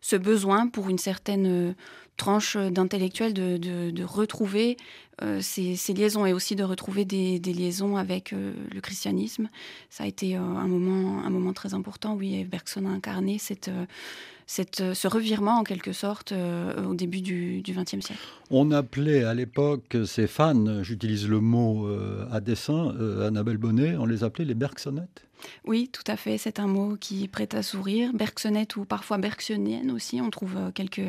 [0.00, 1.74] ce besoin pour une certaine
[2.20, 4.76] tranche d'intellectuels de, retrouver
[5.40, 9.48] ces, liaisons et aussi de retrouver des, liaisons avec le christianisme.
[9.88, 12.14] Ça a été un, moment, un moment très important.
[12.14, 13.70] Oui, Bergson a incarné cette,
[14.46, 18.20] cette, ce revirement en quelque sorte au début du XXe siècle.
[18.50, 21.88] On appelait à l'époque ces fans, j'utilise le mot
[22.30, 25.26] à dessein, Annabelle Bonnet, on les appelait les Bergsonnettes
[25.66, 26.38] oui, tout à fait.
[26.38, 28.12] C'est un mot qui prête à sourire.
[28.12, 31.00] Bergsonnette ou parfois bergsonienne aussi, on trouve euh, quelques,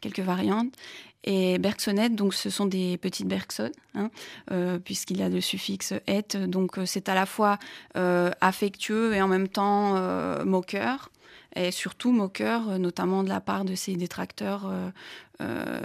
[0.00, 0.74] quelques variantes.
[1.24, 4.10] Et bergsonnette, donc ce sont des petites bergsonnes, hein,
[4.50, 6.36] euh, puisqu'il y a le suffixe et.
[6.36, 7.58] Donc euh, c'est à la fois
[7.94, 9.94] affectueux et en même temps
[10.44, 11.10] moqueur
[11.56, 14.72] et surtout moqueur, notamment de la part de ses détracteurs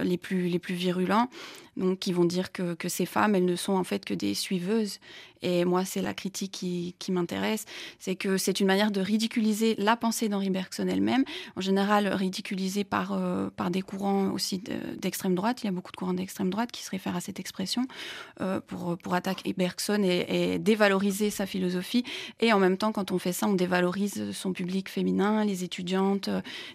[0.04, 1.30] les, plus, les plus virulents,
[1.78, 4.34] donc qui vont dire que, que, ces femmes, elles ne sont en fait que des
[4.34, 5.00] suiveuses
[5.46, 7.66] et moi, c'est la critique qui, m'intéresse,
[8.00, 11.24] c'est que c'est une manière de ridiculiser la pensée d'Henri Bergson elle-même,
[11.56, 14.64] en général ridiculisée par, euh, par des courants aussi
[14.98, 15.62] d'extrême droite.
[15.64, 17.86] Il y a beaucoup de courants d'extrême droite qui se réfèrent à cette expression
[18.42, 22.04] euh, pour, pour attaquer Bergson et, dévaloriser sa philosophie.
[22.40, 26.30] Et en même temps, quand on fait ça, on dévalorise son public féminin, les étudiantes,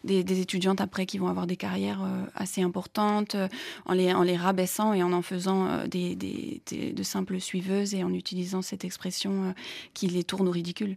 [0.04, 4.37] des, étudiantes après qui vont avoir des carrières euh, assez importantes, en les, en les
[4.37, 9.52] rabaissant et en en faisant des, de simples suiveuses et en utilisant cette expression euh,
[9.94, 10.96] qui les tourne au ridicule.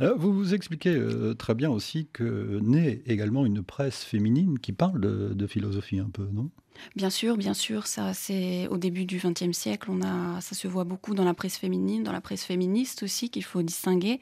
[0.00, 5.00] vous vous expliquez euh, très bien aussi que naît également une presse féminine qui parle
[5.00, 6.50] de, philosophie un peu, non?
[6.94, 10.68] Bien sûr, bien sûr, ça c'est au début du XXe siècle, on a, ça se
[10.68, 14.20] voit beaucoup dans la presse féminine, dans la presse féministe aussi qu'il faut distinguer.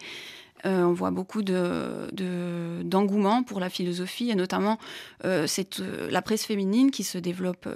[0.64, 4.78] Euh, on voit beaucoup d'engouement pour la philosophie et notamment
[5.24, 5.46] euh,
[5.80, 7.68] euh, la presse féminine qui se développe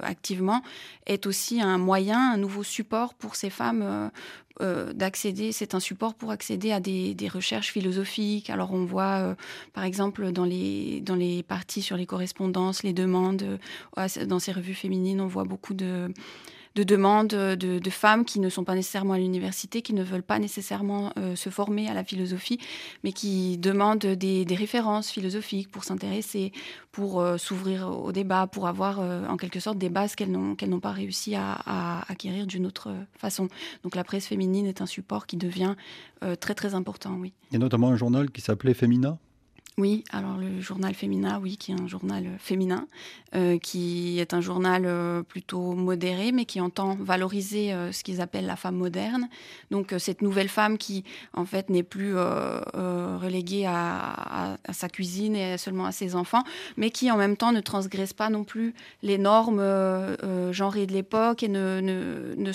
[0.00, 0.62] activement
[1.06, 4.10] est aussi un moyen, un nouveau support pour ces femmes
[4.60, 5.52] d'accéder.
[5.52, 8.50] C'est un support pour accéder à des, recherches philosophiques.
[8.50, 9.36] Alors on voit
[9.72, 13.58] par exemple dans les, dans les parties sur les correspondances, les demandes,
[14.26, 16.10] dans ces revues féminines, on voit beaucoup de
[16.74, 20.38] de demandes de, femmes qui ne sont pas nécessairement à l'université, qui ne veulent pas
[20.38, 22.58] nécessairement euh, se former à la philosophie,
[23.02, 26.52] mais qui demandent des, références philosophiques pour s'intéresser,
[26.92, 30.80] pour euh, s'ouvrir au débat, pour avoir euh, en quelque sorte des bases qu'elles n'ont
[30.80, 33.48] pas réussi à, acquérir d'une autre façon.
[33.82, 35.74] Donc la presse féminine est un support qui devient
[36.40, 37.32] très très important, oui.
[37.52, 39.18] Et notamment un journal qui s'appelait Femina?
[39.78, 42.88] Oui, alors le journal Féminin, oui, qui est un journal euh, féminin,
[43.36, 48.46] euh, qui est un journal euh, plutôt modéré, mais qui entend valoriser ce qu'ils appellent
[48.46, 49.28] la femme moderne.
[49.70, 55.84] Donc cette nouvelle femme qui, en fait, n'est plus reléguée à, sa cuisine et seulement
[55.84, 56.42] à ses enfants,
[56.76, 59.62] mais qui, en même temps, ne transgresse pas non plus les normes
[60.50, 62.52] genrées de l'époque et ne, ne,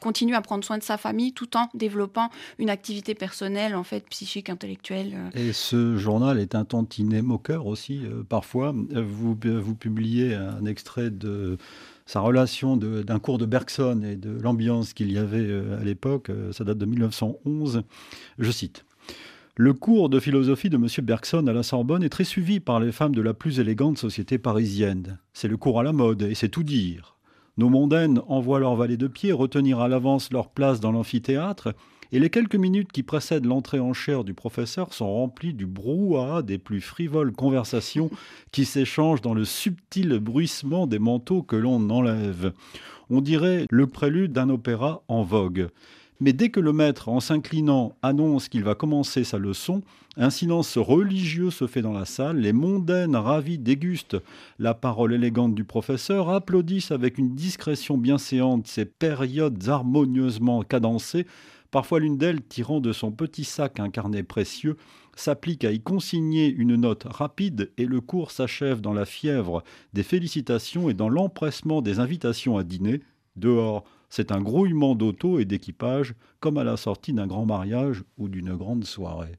[0.00, 4.06] continue à prendre soin de sa famille tout en développant une activité personnelle, en fait,
[4.08, 5.16] psychique, intellectuelle.
[5.34, 8.72] Et ce journal est un un moqueur aussi, euh, parfois.
[8.72, 11.58] Vous, vous publiez un extrait de
[12.10, 16.30] sa relation d'un cours de Bergson et de l'ambiance qu'il y avait euh, à l'époque.
[16.30, 17.82] Euh, ça date de 1911.
[18.38, 18.84] Je cite.
[19.56, 20.86] Le cours de philosophie de M.
[21.04, 24.38] Bergson à la Sorbonne est très suivi par les femmes de la plus élégante société
[24.38, 25.18] parisienne.
[25.34, 27.16] C'est le cours à la mode, et c'est tout dire.
[27.60, 31.74] Nos mondaines envoient leurs valets de pied retenir à l'avance leur place dans l'amphithéâtre,
[32.10, 36.40] et les quelques minutes qui précèdent l'entrée en chair du professeur sont remplies du brouhaha
[36.40, 38.08] des plus frivoles conversations
[38.50, 42.54] qui s'échangent dans le subtil bruissement des manteaux que l'on enlève.
[43.10, 45.68] On dirait le prélude d'un opéra en vogue.
[46.20, 49.82] Mais dès que le maître, en s'inclinant, annonce qu'il va commencer sa leçon,
[50.16, 54.18] un silence religieux se fait dans la salle, les mondaines ravies dégustent
[54.58, 61.26] la parole élégante du professeur, applaudissent avec une discrétion bienséante ces périodes harmonieusement cadencées,
[61.70, 64.76] Parfois l'une d'elles, tirant de son petit sac un carnet précieux,
[65.14, 70.02] s'applique à y consigner une note rapide et le cours s'achève dans la fièvre des
[70.02, 73.00] félicitations et dans l'empressement des invitations à dîner.
[73.36, 78.28] Dehors, c'est un grouillement d'auto et d'équipage, comme à la sortie d'un grand mariage ou
[78.28, 79.38] d'une grande soirée.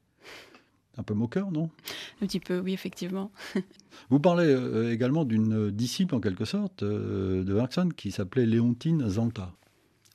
[0.98, 1.70] Un peu moqueur, non?
[2.20, 3.30] Un petit peu, oui, effectivement.
[4.10, 9.08] Vous parlez euh, également d'une disciple, en quelque sorte, euh, de Bergson, qui s'appelait Léontine
[9.08, 9.52] Zanta.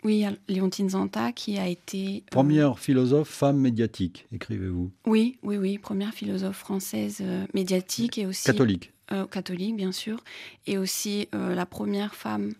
[0.04, 2.18] Oui, Léontine Zanta qui a été...
[2.18, 4.92] Euh, première philosophe femme médiatique, écrivez-vous?
[5.08, 7.24] Oui, oui, oui, première philosophe française
[7.56, 8.46] médiatique et aussi...
[8.46, 8.94] Catholique.
[9.32, 10.20] Catholique, bien sûr.
[10.68, 12.54] Et aussi la première femme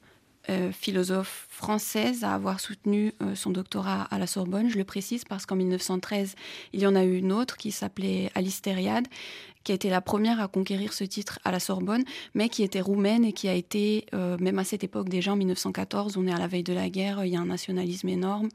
[0.72, 4.70] philosophe française à avoir soutenu son doctorat à la Sorbonne.
[4.70, 6.36] Je le précise parce qu'en 1913,
[6.74, 9.08] il y en a eu une autre qui s'appelait Alice Thériade,
[9.68, 12.80] qui a été la première à conquérir ce titre à la Sorbonne, mais qui était
[12.80, 16.32] roumaine et qui a été, euh, même à cette époque déjà, en 1914, on est
[16.32, 18.48] à la veille de la guerre, il y a un nationalisme énorme,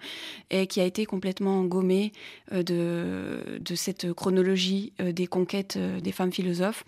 [0.49, 2.13] et qui a été complètement gommée
[2.53, 6.85] euh, de, cette chronologie euh, des conquêtes des femmes philosophes.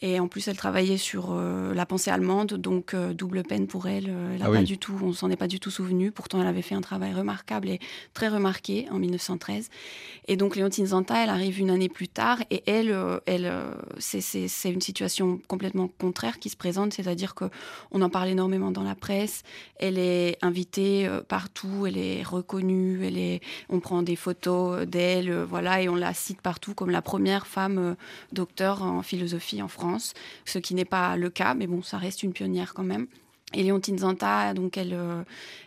[0.00, 4.08] Et en plus, elle travaillait sur la pensée allemande, donc double peine pour elle.
[4.34, 6.10] elle ah pas du tout, on s'en est pas du tout souvenu.
[6.10, 7.80] Pourtant, elle avait fait un travail remarquable et
[8.14, 9.68] très remarqué en 1913.
[10.28, 13.52] Et donc, Léontine Zanta, elle arrive une année plus tard et elle, elle
[13.98, 18.94] c'est une situation complètement contraire qui se présente, c'est-à-dire qu'on en parle énormément dans la
[18.94, 19.42] presse.
[19.80, 25.82] Elle est invitée partout, elle est reconnue, elle est, on prend des photos d'elle, voilà,
[25.82, 27.94] et on la cite partout comme la première femme euh,
[28.32, 29.87] docteur en philosophie en France,
[30.44, 33.06] ce qui n'est pas le cas, mais bon, ça reste une pionnière quand même.
[33.54, 35.22] Et Léontine Zanta, donc elle, euh,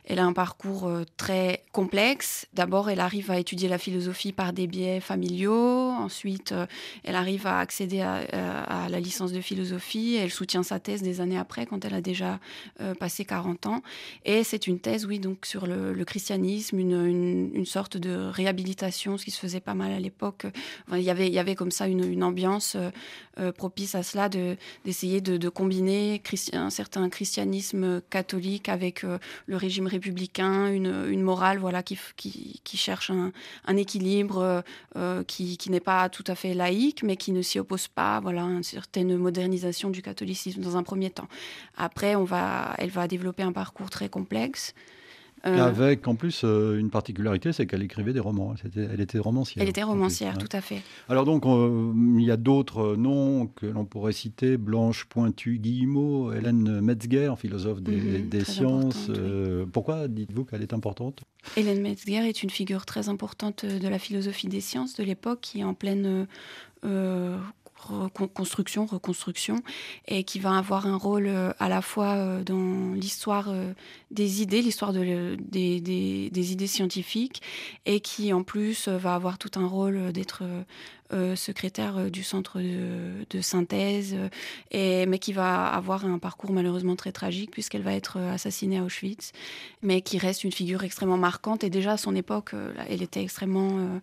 [0.06, 2.46] elle a un parcours euh, très complexe.
[2.54, 5.90] D'abord, elle arrive à étudier la philosophie par des biais familiaux.
[5.90, 6.68] Ensuite, euh,
[7.04, 10.16] elle arrive à accéder à, la licence de philosophie.
[10.16, 12.40] Elle soutient sa thèse des années après, quand elle a déjà
[13.00, 13.82] passé 40 ans.
[14.26, 19.26] Et c'est une thèse, oui, donc sur le, christianisme, une, une, sorte de réhabilitation, ce
[19.26, 20.46] qui se faisait pas mal à l'époque.
[20.92, 22.76] il, y avait, y avait comme ça une, ambiance
[23.58, 26.22] propice à cela, d'essayer de, de, combiner
[26.54, 27.71] un certain christianisme
[28.10, 34.62] catholique avec euh, le régime républicain, une, morale voilà, qui, qui, cherche un, équilibre euh,
[34.96, 38.20] euh, qui, qui n'est pas tout à fait laïque, mais qui ne s'y oppose pas
[38.20, 41.28] voilà, à une certaine modernisation du catholicisme dans un premier temps.
[41.78, 44.74] Après, on va, elle va développer un parcours très complexe.
[45.46, 48.54] Euh, Avec en plus euh, une particularité, c'est qu'elle écrivait des romans.
[48.76, 49.64] elle était romancière.
[49.64, 50.82] Elle était romancière, tout à fait.
[51.10, 56.82] Alors donc, il y a d'autres noms que l'on pourrait citer Blanche Pointu Guillemot, Hélène
[56.82, 59.08] Metzger, philosophe des, mhm, sciences.
[59.10, 61.24] Euh, pourquoi dites-vous qu'elle est importante?
[61.58, 65.62] Hélène Metzger est une figure très importante de la philosophie des sciences de l'époque qui
[65.62, 66.28] est en pleine
[67.90, 69.62] reconstruction, reconstruction,
[70.08, 73.74] et qui va avoir un rôle euh, à la fois euh, dans l'histoire euh,
[74.12, 77.42] des idées, l'histoire de, des, des, idées scientifiques,
[77.86, 80.44] et qui en plus va avoir tout un rôle d'être
[81.36, 84.16] secrétaire du centre de, synthèse,
[84.72, 88.84] et, mais qui va avoir un parcours malheureusement très tragique puisqu'elle va être assassinée à
[88.84, 89.32] Auschwitz,
[89.82, 91.64] mais qui reste une figure extrêmement marquante.
[91.64, 92.52] Et déjà à son époque,
[92.90, 94.00] elle était extrêmement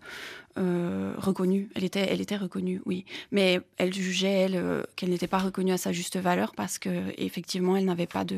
[0.59, 1.69] euh, reconnue.
[1.75, 3.05] Elle était, elle était reconnue, oui.
[3.31, 6.89] Mais elle jugeait, elle, euh, qu'elle n'était pas reconnue à sa juste valeur parce que
[7.17, 8.35] effectivement, elle n'avait pas de,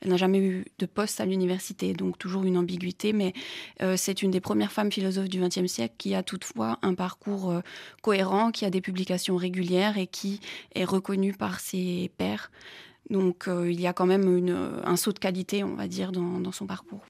[0.00, 3.12] elle n'a jamais eu de poste à l'université, donc toujours une ambiguïté.
[3.12, 3.34] Mais
[3.82, 7.52] euh, c'est une des premières femmes philosophes du XXe siècle qui a toutefois un parcours
[8.08, 10.40] cohérent, qui a des publications régulières et qui
[10.74, 12.50] est reconnue par ses pairs.
[13.10, 16.52] Donc il y a quand même une, un saut de qualité, on va dire, dans
[16.52, 17.04] son parcours.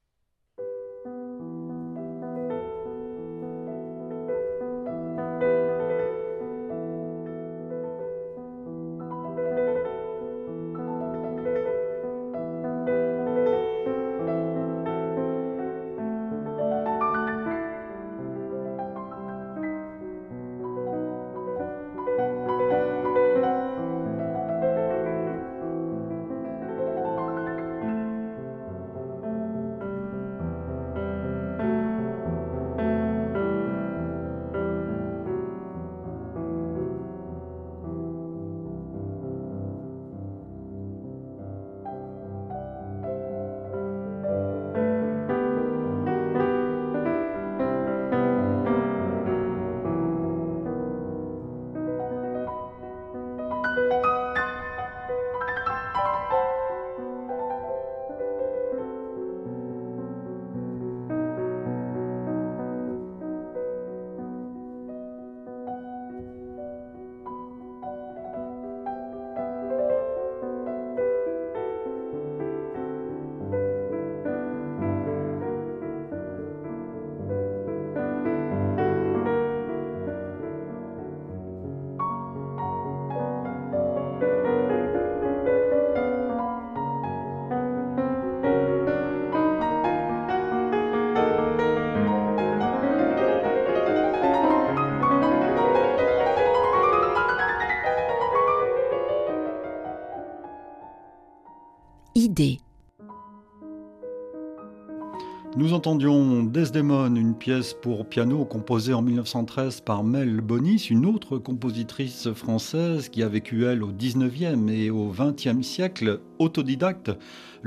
[105.68, 111.36] Nous entendions Desdemone, une pièce pour piano composée en 1913 par Mel Bonis, une autre
[111.36, 117.10] compositrice française qui a vécu elle au 19e et au 20e siècle, autodidacte,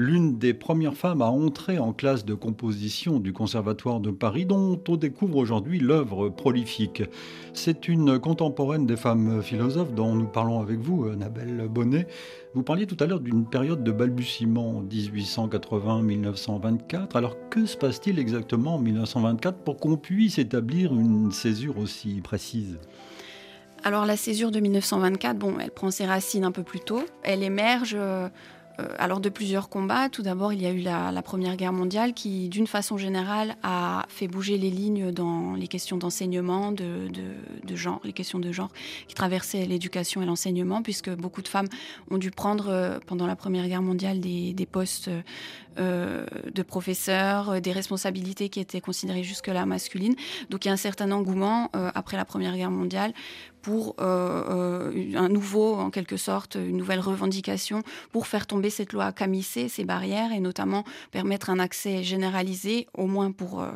[0.02, 4.82] l'une des premières femmes à entrer en classe de composition du Conservatoire de Paris, dont
[4.88, 7.04] on découvre aujourd'hui l'œuvre prolifique.
[7.54, 12.08] C'est une contemporaine des femmes philosophes dont nous parlons avec vous, Annabelle Bonnet.
[12.56, 17.16] Vous parliez tout à l'heure d'une période de balbutiement, 1880-1924.
[17.16, 22.80] Alors que se passe-t-il exactement en 1924 pour qu'on puisse établir une césure aussi précise?
[23.84, 27.04] Alors la césure de 1924, bon, elle prend ses racines un peu plus tôt.
[27.24, 28.30] Elle émerge euh,
[28.98, 30.10] alors de plusieurs combats.
[30.10, 34.06] Tout d'abord, il y a eu la, Première Guerre mondiale qui, d'une façon générale, a
[34.10, 38.70] fait bouger les lignes dans les questions d'enseignement, de, genre, les questions de genre
[39.08, 41.68] qui traversaient l'éducation et l'enseignement, puisque beaucoup de femmes
[42.10, 45.10] ont dû prendre euh, pendant la Première Guerre mondiale des, postes
[45.78, 50.16] euh, de professeurs, des responsabilités qui étaient considérées jusque-là masculines.
[50.50, 53.14] Donc il y a un certain engouement après la Première Guerre mondiale
[53.62, 59.70] pour un nouveau, en quelque sorte, une nouvelle revendication pour faire tomber cette loi camisser
[59.70, 63.70] ces barrières et notamment permettre un accès généralisé, au moins pour, euh,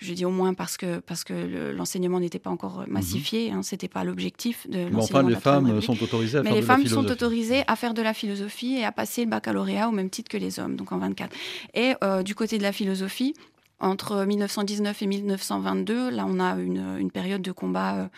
[0.00, 2.92] je dis au moins parce que, parce que l'enseignement n'était pas encore mhm.
[2.92, 5.00] massifié, hein, c'était pas l'objectif de l'enseignement.
[5.00, 7.76] enfin, les femmes sont autorisées à Mais faire les de femmes la sont autorisées à
[7.76, 10.76] faire de la philosophie et à passer le baccalauréat au même titre que les hommes,
[10.76, 11.34] donc en 24.
[11.74, 13.34] Et euh, du côté de la philosophie,
[13.78, 18.08] entre 1919 et 1922, là, on a une, période de combat euh,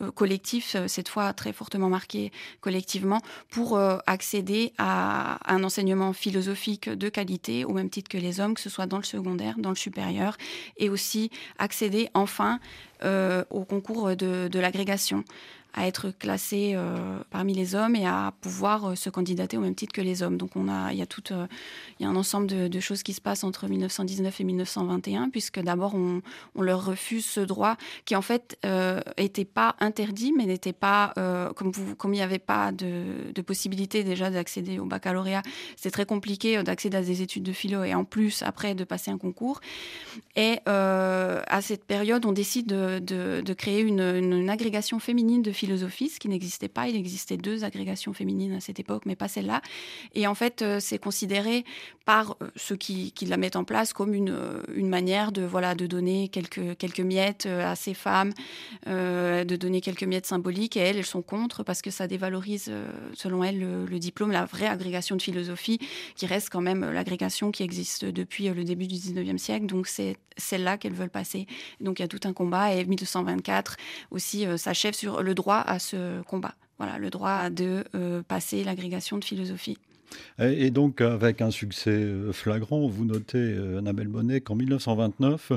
[0.00, 3.20] euh, collectif, cette fois très fortement marqué collectivement,
[3.50, 8.60] pour accéder à un enseignement philosophique de qualité, au même titre que les hommes, que
[8.60, 10.36] ce soit dans le secondaire, dans le supérieur,
[10.76, 12.58] et aussi accéder enfin
[13.04, 15.24] au concours de l'agrégation
[15.74, 19.74] à être classé euh, parmi les hommes et à pouvoir euh, se candidater au même
[19.74, 20.36] titre que les hommes.
[20.36, 21.46] Donc on a, il y a tout, euh,
[21.98, 25.60] il y a un ensemble de, choses qui se passent entre 1919 et 1921, puisque
[25.60, 26.20] d'abord on,
[26.60, 28.58] leur refuse ce droit qui en fait
[29.18, 31.12] n'était pas interdit, mais n'était pas
[31.56, 35.42] comme vous, comme il n'y avait pas de, possibilité déjà d'accéder au baccalauréat,
[35.76, 39.10] c'est très compliqué d'accéder à des études de philo et en plus après de passer
[39.10, 39.60] un concours.
[40.34, 46.18] Et à cette période, on décide de, créer une, une, agrégation féminine de philosophie, ce
[46.18, 46.88] qui n'existait pas.
[46.88, 49.62] Il existait deux agrégations féminines à cette époque, mais pas celle-là.
[50.16, 51.64] Et en fait, euh, c'est considéré
[52.04, 55.76] par euh, ceux qui, la mettent en place comme une, euh, une manière de, voilà,
[55.76, 58.32] de donner quelques, quelques miettes à ces femmes,
[58.86, 60.76] de donner quelques miettes symboliques.
[60.76, 62.72] Et elles, elles sont contre parce que ça dévalorise,
[63.14, 65.78] selon elles, le, diplôme, la vraie agrégation de philosophie,
[66.16, 69.66] qui reste quand même l'agrégation qui existe depuis le début du 19e siècle.
[69.66, 71.46] Donc c'est celle-là qu'elles veulent passer.
[71.80, 72.74] Donc il y a tout un combat.
[72.74, 73.76] Et 1224
[74.10, 76.54] aussi s'achève sur le droit à ce combat.
[76.78, 79.78] Voilà, le droit de euh, passer l'agrégation de philosophie.
[80.38, 85.52] Et, donc, avec un succès euh, flagrant, vous notez, euh, Annabelle Bonnet, qu'en 1929,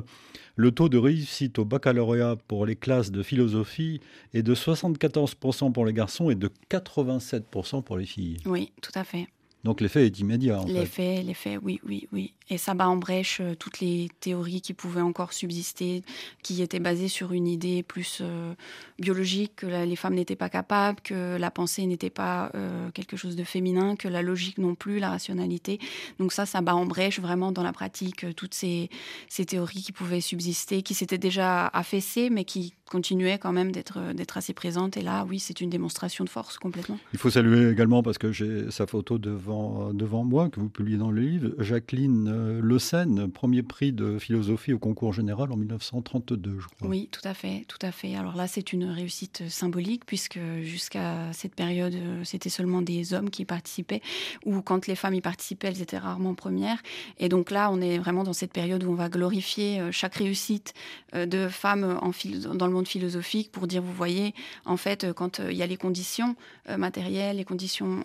[0.55, 3.99] le taux de réussite au baccalauréat pour les classes de philosophie
[4.33, 8.37] est de 74% pour les garçons et de 87% pour les filles.
[8.45, 9.27] Oui, tout à fait.
[9.65, 10.61] Donc l'effet est immédiat.
[10.67, 12.35] L'effet, l'effet, oui, oui, oui.
[12.51, 16.03] Et ça bat en brèche euh, toutes les théories qui pouvaient encore subsister,
[16.43, 18.53] qui étaient basées sur une idée plus euh,
[18.99, 23.35] biologique, que les femmes n'étaient pas capables, que la pensée n'était pas euh, quelque chose
[23.35, 25.79] de féminin, que la logique non plus, la rationalité.
[26.19, 28.91] Donc ça, ça bat en brèche vraiment dans la pratique toutes ces,
[29.29, 34.13] ces théories qui pouvaient subsister, qui s'étaient déjà affaissées, mais qui continuaient quand même d'être,
[34.13, 34.97] d'être assez présentes.
[34.97, 36.99] Et là, oui, c'est une démonstration de force complètement.
[37.13, 40.97] Il faut saluer également, parce que j'ai sa photo devant, devant moi, que vous publiez
[40.97, 45.57] dans le livre, Jacqueline euh, Le Seine, premier prix de philosophie au concours général en
[45.57, 46.87] 1932, je crois.
[46.87, 48.15] Oui, tout à fait, tout à fait.
[48.15, 53.29] Alors là, c'est une réussite symbolique puisque jusqu'à cette période, euh, c'était seulement des hommes
[53.29, 54.01] qui participaient,
[54.45, 56.81] ou quand les femmes y participaient, elles étaient rarement premières.
[57.19, 60.15] Et donc là, on est vraiment dans cette période où on va glorifier euh, chaque
[60.15, 60.73] réussite
[61.13, 62.11] de femmes en
[62.53, 64.33] dans le monde philosophique pour dire, vous voyez,
[64.65, 66.35] en fait, quand il y a les conditions
[66.77, 68.01] matérielles, les conditions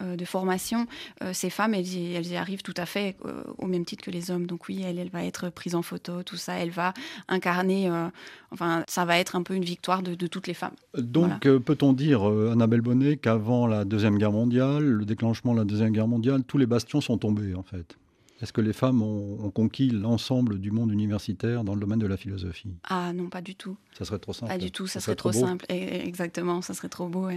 [0.00, 0.86] de formation,
[1.32, 3.16] ces femmes, elles elles y arrivent tout à fait
[3.58, 4.46] au même titre que les hommes.
[4.46, 6.92] Donc oui, elle, elle va être prise en photo, tout ça, elle va
[7.28, 8.08] incarner, euh,
[8.50, 10.74] enfin, ça va être un peu une victoire de, toutes les femmes.
[10.96, 15.58] Donc euh, peut-on dire, euh, Annabelle Bonnet, qu'avant la Deuxième Guerre mondiale, le déclenchement de
[15.58, 17.96] la Deuxième Guerre mondiale, tous les bastions sont tombés en fait?
[18.42, 22.18] Est-ce que les femmes ont, conquis l'ensemble du monde universitaire dans le domaine de la
[22.18, 22.74] philosophie?
[22.84, 23.76] Ah non, pas du tout.
[23.96, 24.52] Ça serait trop simple.
[24.52, 25.64] Pas du tout, ça, serait, trop, simple.
[25.70, 27.28] exactement, ça serait trop beau.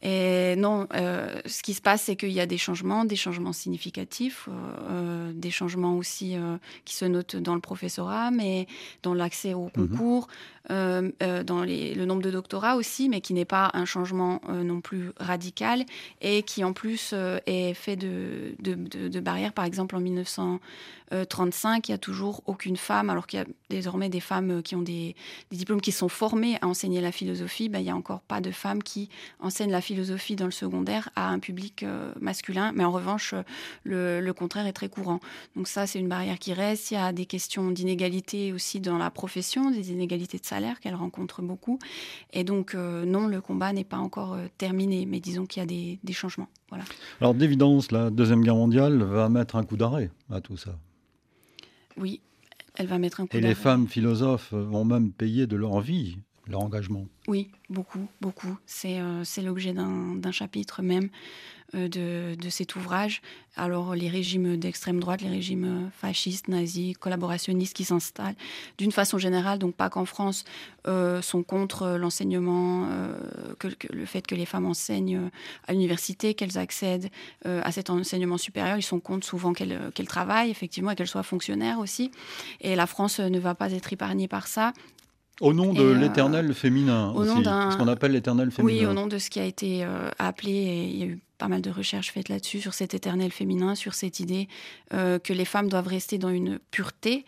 [0.00, 3.52] Et non, euh, ce qui se passe, c'est qu'il y a des changements, des changements
[3.52, 4.48] significatifs,
[4.90, 6.56] euh, des changements aussi euh,
[6.86, 8.66] qui se notent dans le professorat, mais
[9.02, 9.88] dans l'accès au mhm.
[9.88, 10.28] concours,
[10.68, 11.12] dans
[11.66, 15.84] le nombre de doctorats aussi, mais qui n'est pas un changement non plus radical
[16.22, 17.14] et qui en plus
[17.46, 19.52] est fait de, de, de barrières.
[19.52, 23.46] Par exemple, en 19 1935, il n'y a toujours aucune femme, alors qu'il y a
[23.70, 25.14] désormais des femmes euh, qui ont des,
[25.50, 28.50] diplômes qui sont formées à enseigner la philosophie, ben, il n'y a encore pas de
[28.50, 29.08] femmes qui
[29.40, 32.72] enseignent la philosophie dans le secondaire à un public euh, masculin.
[32.74, 33.34] Mais en revanche,
[33.84, 35.20] le, le, contraire est très courant.
[35.56, 36.90] Donc ça, c'est une barrière qui reste.
[36.90, 40.94] Il y a des questions d'inégalité aussi dans la profession, des inégalités de salaire qu'elle
[40.94, 41.78] rencontre beaucoup.
[42.32, 45.66] Et donc, euh, non, le combat n'est pas encore terminé, mais disons qu'il y a
[45.66, 46.48] des, des changements.
[46.68, 46.84] Voilà.
[47.20, 50.78] Alors d'évidence, la Deuxième Guerre mondiale va mettre un coup d'arrêt à tout ça.
[51.96, 52.20] Oui,
[52.74, 56.18] elle va mettre un coup Et les femmes philosophes vont même payer de leur vie
[56.48, 57.06] leur engagement.
[57.28, 58.58] Oui, beaucoup, beaucoup.
[58.66, 59.00] C'est
[59.42, 61.08] l'objet d'un chapitre même.
[61.74, 63.22] Euh, de, de, cet ouvrage.
[63.56, 68.34] Alors les régimes d'extrême droite, les régimes fascistes, nazis, collaborationnistes qui s'installent
[68.76, 70.44] d'une façon générale, donc pas qu'en France,
[70.86, 73.16] euh, sont contre l'enseignement, euh,
[73.58, 75.30] que, le fait que les femmes enseignent
[75.66, 77.08] à l'université, qu'elles accèdent
[77.46, 78.76] à cet enseignement supérieur.
[78.76, 82.10] Ils sont contre souvent qu'elles travaillent, effectivement, et qu'elles soient fonctionnaires aussi.
[82.60, 84.74] Et la France ne va pas être épargnée par ça.
[85.40, 88.80] Au nom de l'éternel féminin, au aussi, ce qu'on appelle l'éternel féminin.
[88.80, 89.86] Oui, au nom de ce qui a été
[90.18, 93.32] appelé, et il y a eu pas mal de recherches faites là-dessus, sur cet éternel
[93.32, 94.46] féminin, sur cette idée
[94.94, 97.24] euh, que les femmes doivent rester dans une pureté.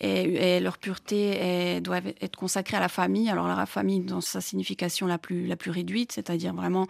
[0.00, 3.30] Et, leur pureté doit être consacrée à la famille.
[3.30, 6.86] Alors la famille dans sa signification la plus, la plus réduite, c'est-à-dire vraiment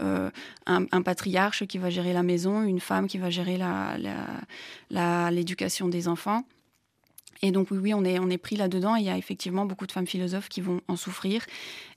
[0.00, 0.30] euh,
[0.66, 3.56] un, patriarche qui va gérer la maison, une femme qui va gérer
[4.90, 6.42] l'éducation des enfants.
[7.42, 8.96] Et donc oui, oui, on est, on est pris là-dedans.
[8.96, 11.44] Il y a effectivement beaucoup de femmes philosophes qui vont en souffrir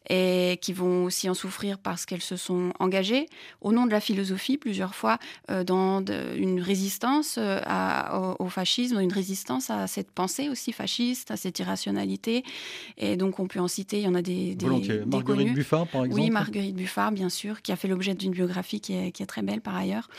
[0.09, 3.27] et qui vont aussi en souffrir parce qu'elles se sont engagées
[3.61, 5.19] au nom de la philosophie plusieurs fois
[5.51, 6.03] euh, dans
[6.35, 7.59] une résistance euh,
[8.39, 12.43] au, fascisme, une résistance à cette pensée aussi fasciste, à cette irrationalité.
[12.97, 14.65] Et donc on peut en citer, il y en a des, des,
[15.05, 16.21] Marguerite Buffard par exemple.
[16.21, 19.27] Oui, Marguerite Buffard bien sûr, qui a fait l'objet d'une biographie qui est, qui est,
[19.27, 20.09] très belle par ailleurs.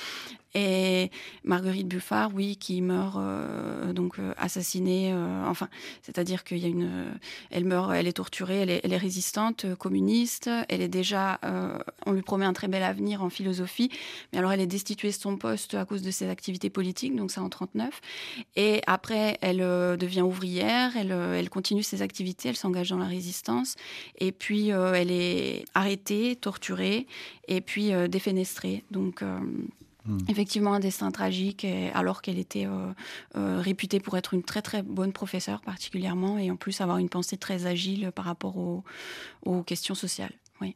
[0.54, 1.12] Et
[1.44, 5.14] Marguerite Buffard, oui, qui meurt euh, donc assassinée.
[5.46, 5.68] enfin,
[6.02, 7.04] c'est-à-dire qu'il y a une,
[7.50, 10.48] elle meurt, elle est torturée, elle est, elle est résistante communiste.
[10.68, 11.76] Elle est déjà, euh,
[12.06, 13.90] on lui promet un très bel avenir en philosophie,
[14.32, 17.32] mais alors elle est destituée de son poste à cause de ses activités politiques, donc
[17.32, 18.00] ça en 39.
[18.54, 22.98] Et après, elle euh, devient ouvrière, elle, euh, elle, continue ses activités, elle s'engage dans
[22.98, 23.74] la résistance,
[24.18, 27.06] et puis elle est arrêtée, torturée,
[27.48, 28.84] et puis défenestrée.
[28.90, 29.24] Donc
[30.06, 30.18] Hmm.
[30.28, 32.92] Effectivement, un destin tragique, alors qu'elle était euh,
[33.36, 37.08] euh, réputée pour être une très très bonne professeure particulièrement, et en plus avoir une
[37.08, 38.82] pensée très agile par rapport aux,
[39.62, 40.32] questions sociales.
[40.60, 40.74] Oui.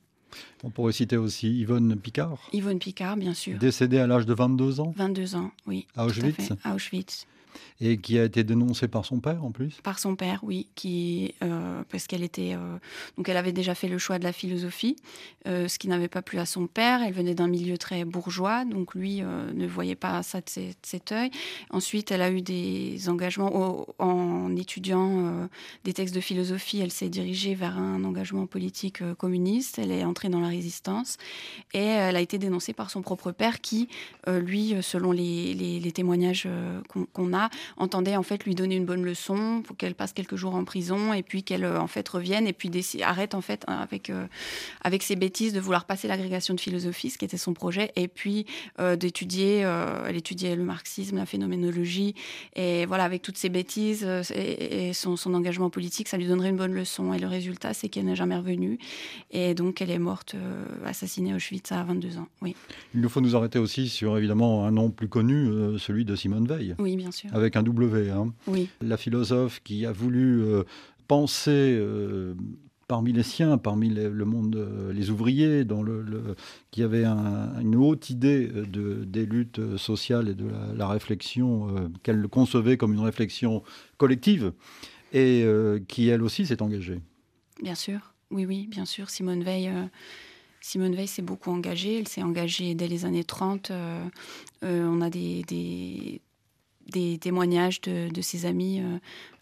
[0.62, 2.48] On pourrait citer aussi Yvonne Picard.
[2.52, 3.58] Yvonne Picard, bien sûr.
[3.58, 4.92] Décédée à l'âge de 22 ans.
[4.96, 5.86] 22 ans, oui.
[5.96, 6.52] À Auschwitz.
[6.64, 7.26] À Auschwitz
[7.80, 9.80] et qui a été dénoncée par son père en plus?
[9.82, 10.66] Par son père, oui,
[11.42, 12.78] euh, parce qu'elle était euh,
[13.16, 14.96] donc elle avait déjà fait le choix de la philosophie,
[15.46, 17.02] euh, ce qui n'avait pas plu à son père.
[17.02, 20.46] Elle venait d'un milieu très bourgeois, donc lui ne voyait pas ça de,
[20.82, 21.30] cet œil.
[21.70, 25.48] Ensuite, elle a eu des engagements en étudiant
[25.84, 26.80] des textes de philosophie.
[26.80, 29.78] Elle s'est dirigée vers un engagement politique communiste.
[29.78, 31.16] Elle est entrée dans la résistance
[31.72, 33.88] et elle a été dénoncée par son propre père, qui
[34.26, 36.48] lui, selon les témoignages
[37.12, 37.43] qu'on a,
[37.76, 41.12] entendait en fait lui donner une bonne leçon pour qu'elle passe quelques jours en prison
[41.12, 42.70] et puis qu'elle euh, en fait revienne et puis
[43.02, 44.26] arrête en fait hein, avec euh,
[44.82, 48.08] avec ses bêtises de vouloir passer l'agrégation de philosophie, ce qui était son projet, et
[48.08, 48.46] puis
[48.80, 49.58] euh, d'étudier,
[50.06, 52.14] elle étudiait le marxisme, la phénoménologie,
[52.54, 56.56] et voilà avec toutes ces bêtises et, son, son, engagement politique, ça lui donnerait une
[56.56, 57.12] bonne leçon.
[57.12, 58.78] Et le résultat, c'est qu'elle n'est jamais revenue,
[59.30, 60.36] et donc elle est morte
[60.84, 62.28] assassinée à Auschwitz à 22 ans.
[62.42, 62.54] Oui.
[62.94, 66.46] Il nous faut nous arrêter aussi sur évidemment un nom plus connu, celui de Simone
[66.46, 66.74] Veil.
[66.78, 68.10] Oui, bien sûr avec un W.
[68.10, 68.32] Hein.
[68.46, 68.68] Oui.
[68.80, 70.62] La philosophe qui a voulu euh,
[71.08, 72.34] penser euh,
[72.86, 76.36] parmi les siens, parmi le monde, euh, les ouvriers, dans le,
[76.70, 82.76] qui avait une haute idée de, des luttes sociales et de la, réflexion qu'elle concevait
[82.76, 83.62] comme une réflexion
[83.98, 84.52] collective,
[85.12, 85.44] et
[85.88, 87.00] qui elle aussi s'est engagée.
[87.62, 89.10] Bien sûr, oui, oui, bien sûr.
[89.10, 89.70] Simone Veil.
[90.60, 91.98] Simone Veil s'est beaucoup engagée.
[91.98, 93.72] Elle s'est engagée dès les années 30.
[94.62, 96.20] on a des, des,
[96.94, 98.98] des témoignages de, ses amis, euh,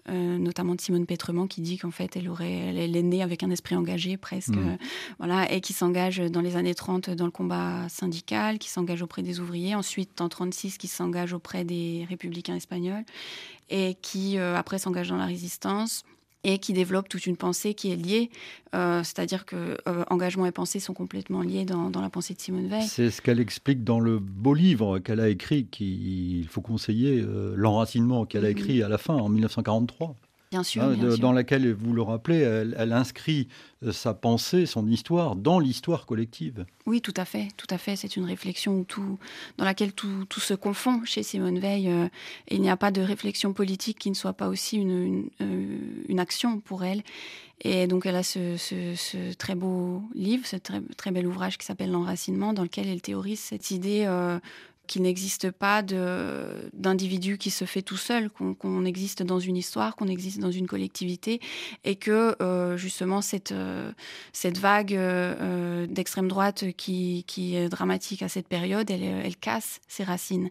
[0.08, 3.42] euh, notamment de Simone Pétrement, qui dit qu'en fait, elle, aurait, elle, est née avec
[3.42, 4.78] un esprit engagé presque, mmh.
[5.18, 9.22] voilà, et qui s'engage dans les années 30 dans le combat syndical, qui s'engage auprès
[9.22, 13.04] des ouvriers, ensuite en 36 qui s'engage auprès des républicains espagnols,
[13.70, 16.04] et qui euh, après s'engage dans la résistance
[16.44, 18.30] et qui développe toute une pensée qui est liée,
[18.74, 22.68] euh, c'est-à-dire que euh, engagement et pensée sont complètement liés dans, la pensée de Simone
[22.68, 22.82] Veil.
[22.82, 27.54] C'est ce qu'elle explique dans le beau livre qu'elle a écrit, qu'il faut conseiller, euh,
[27.56, 28.58] l'enracinement qu'elle a mhm.
[28.58, 30.16] écrit à la fin, en 1943.
[30.52, 33.48] Bien sûr, hein, Dans laquelle, vous le rappelez, elle, inscrit
[33.82, 36.66] euh, sa pensée, son histoire dans l'histoire collective.
[36.84, 37.96] Oui, tout à fait, tout à fait.
[37.96, 39.18] C'est une réflexion tout,
[39.56, 41.88] dans laquelle tout, tout, se confond chez Simone Veil.
[41.88, 42.06] Euh,
[42.48, 46.22] il n'y a pas de réflexion politique qui ne soit pas aussi une, une, euh,
[46.22, 47.02] action pour elle.
[47.64, 51.64] Et donc elle a ce, ce, très beau livre, ce très, très bel ouvrage qui
[51.64, 54.04] s'appelle L'enracinement, dans lequel elle théorise cette idée
[54.92, 60.06] qu'il n'existe pas d'individu qui se fait tout seul, qu'on existe dans une histoire, qu'on
[60.06, 61.40] existe dans une collectivité,
[61.84, 63.90] et que euh, justement cette, euh,
[64.60, 70.04] vague euh, d'extrême droite qui, qui, est dramatique à cette période, elle, elle casse ses
[70.04, 70.50] racines.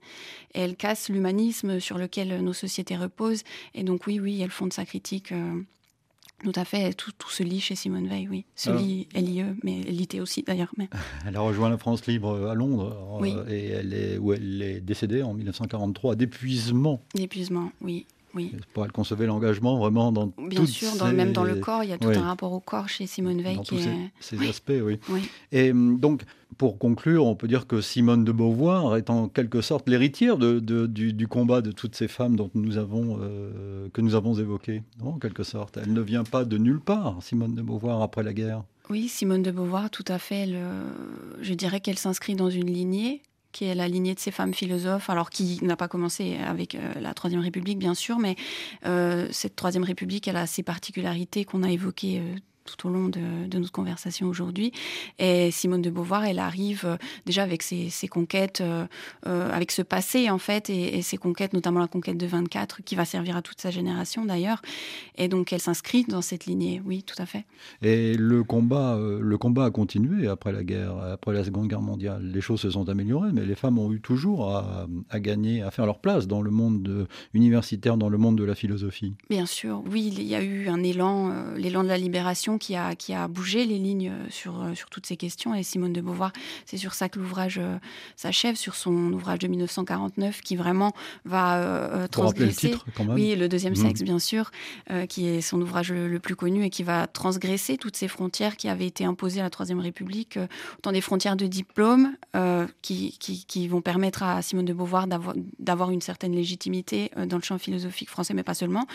[0.55, 3.43] Et elle casse l'humanisme sur lequel nos sociétés reposent.
[3.75, 5.33] Et donc oui, oui, elle fonde sa critique
[6.43, 8.45] Tout à fait, tout, se lit chez Simone Veil, oui.
[8.55, 10.71] Se lit LIE, mais LIT aussi d'ailleurs.
[10.77, 10.89] Mais...
[11.27, 14.81] Elle a rejoint la France libre à Londres, euh, et elle est, où elle est
[14.81, 17.01] décédée en 1943 d'épuisement.
[17.13, 18.05] D'épuisement, oui.
[18.33, 18.53] Oui.
[18.73, 21.93] Pour elle concevait l'engagement vraiment dans Bien sûr, dans, même dans le corps, il y
[21.93, 23.57] a tout un rapport au corps chez Simone Veil.
[23.57, 23.79] Dans tous
[24.19, 24.99] ces, aspects, oui.
[25.51, 26.23] Et hum, donc,
[26.62, 31.28] pour conclure, on peut dire que Simone de Beauvoir est en quelque sorte l'héritière du,
[31.28, 35.41] combat de toutes ces femmes dont nous avons, euh, que nous avons évoquées, en quelque
[35.41, 35.78] sorte.
[35.78, 38.64] Elle ne vient pas de nulle part, Simone de Beauvoir, après la guerre.
[38.91, 40.47] Oui, Simone de Beauvoir, tout à fait.
[41.41, 45.09] je dirais qu'elle s'inscrit dans une lignée qui est la lignée de ces femmes philosophes,
[45.09, 48.36] alors qui n'a pas commencé avec euh, la Troisième République, bien sûr, mais
[48.86, 52.36] euh, cette Troisième République, elle a ses particularités qu'on a évoquées euh,
[52.66, 53.20] tout au long de,
[53.57, 54.72] notre conversation aujourd'hui.
[55.20, 58.86] Et Simone de Beauvoir, elle arrive euh, déjà avec ses, conquêtes, euh,
[59.28, 62.95] euh, avec ce passé en fait, et, ses conquêtes, notamment la conquête de 24, qui
[62.95, 64.62] va servir à toute sa génération d'ailleurs.
[65.18, 67.45] Et donc elle s'inscrit dans cette lignée, oui, tout à fait.
[67.82, 72.24] Et le combat, le combat a continué après la guerre, après la Seconde Guerre mondiale.
[72.24, 74.88] Les choses se sont améliorées, mais les femmes ont eu toujours à,
[75.20, 79.14] gagner, à faire leur place dans le monde universitaire, dans le monde de la philosophie.
[79.30, 82.95] Bien sûr, oui, il y a eu un élan, l'élan de la libération qui a,
[82.95, 85.53] qui a bougé les lignes euh, sur, euh, sur toutes ces questions.
[85.55, 86.31] Et Simone de Beauvoir,
[86.65, 87.77] c'est sur ça que l'ouvrage euh,
[88.15, 90.93] s'achève, sur son ouvrage de 1949 qui vraiment
[91.25, 92.69] va transgresser.
[92.69, 93.15] Le titre, quand même.
[93.15, 93.87] Oui, le deuxième mmh.
[93.87, 94.51] sexe, bien sûr,
[95.09, 98.67] qui est son ouvrage le, plus connu et qui va transgresser toutes ces frontières qui
[98.67, 100.37] avaient été imposées à la Troisième République,
[100.77, 102.15] autant des frontières de diplôme
[102.81, 107.43] qui, qui, qui, vont permettre à Simone de Beauvoir d'avoir une certaine légitimité dans le
[107.43, 108.85] champ philosophique français, mais pas seulement,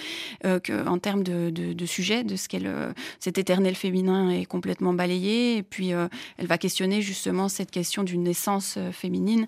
[0.42, 2.70] qu'en termes de, de, de sujet, de ce qu'elle,
[3.20, 5.58] c'était l'éternel féminin est complètement balayé.
[5.58, 9.46] Et puis, euh, elle va questionner justement cette question d'une naissance euh, féminine.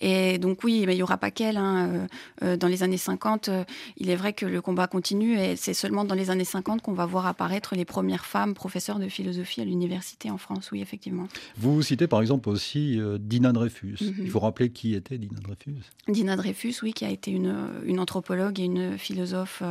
[0.00, 1.56] Et donc oui, mais il n'y aura pas qu'elle.
[1.56, 2.06] Hein,
[2.44, 3.50] euh, dans les années 50,
[3.96, 6.92] il est vrai que le combat continue et c'est seulement dans les années 50 qu'on
[6.92, 11.26] va voir apparaître les premières femmes professeurs de philosophie à l'université en France, oui, effectivement.
[11.56, 13.96] Vous citez par exemple aussi Dina Dreyfus.
[14.00, 14.14] Mhm.
[14.20, 15.82] Il faut rappeler qui était Dina Dreyfus?
[16.06, 19.64] Dina Dreyfus, oui, qui a été une, une anthropologue et une philosophe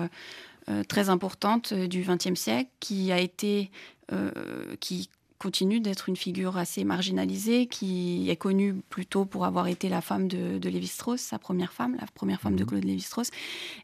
[0.87, 3.71] très importante euh, du XXe siècle qui a été
[4.11, 4.31] euh,
[4.79, 5.09] qui
[5.39, 10.27] continue d'être une figure assez marginalisée, qui est connue plutôt pour avoir été la femme
[10.27, 12.69] de, de Lévi-Strauss, sa première femme, la première femme de mhm.
[12.69, 13.29] Claude Lévi-Strauss,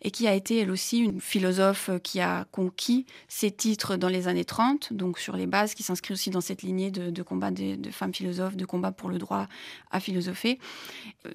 [0.02, 4.28] et qui a été elle aussi une philosophe qui a conquis ses titres dans les
[4.28, 7.78] années 30, donc sur les bases, qui s'inscrit aussi dans cette lignée de, combat de,
[7.92, 9.48] femmes philosophes, de combat pour le droit
[9.92, 10.58] à philosopher.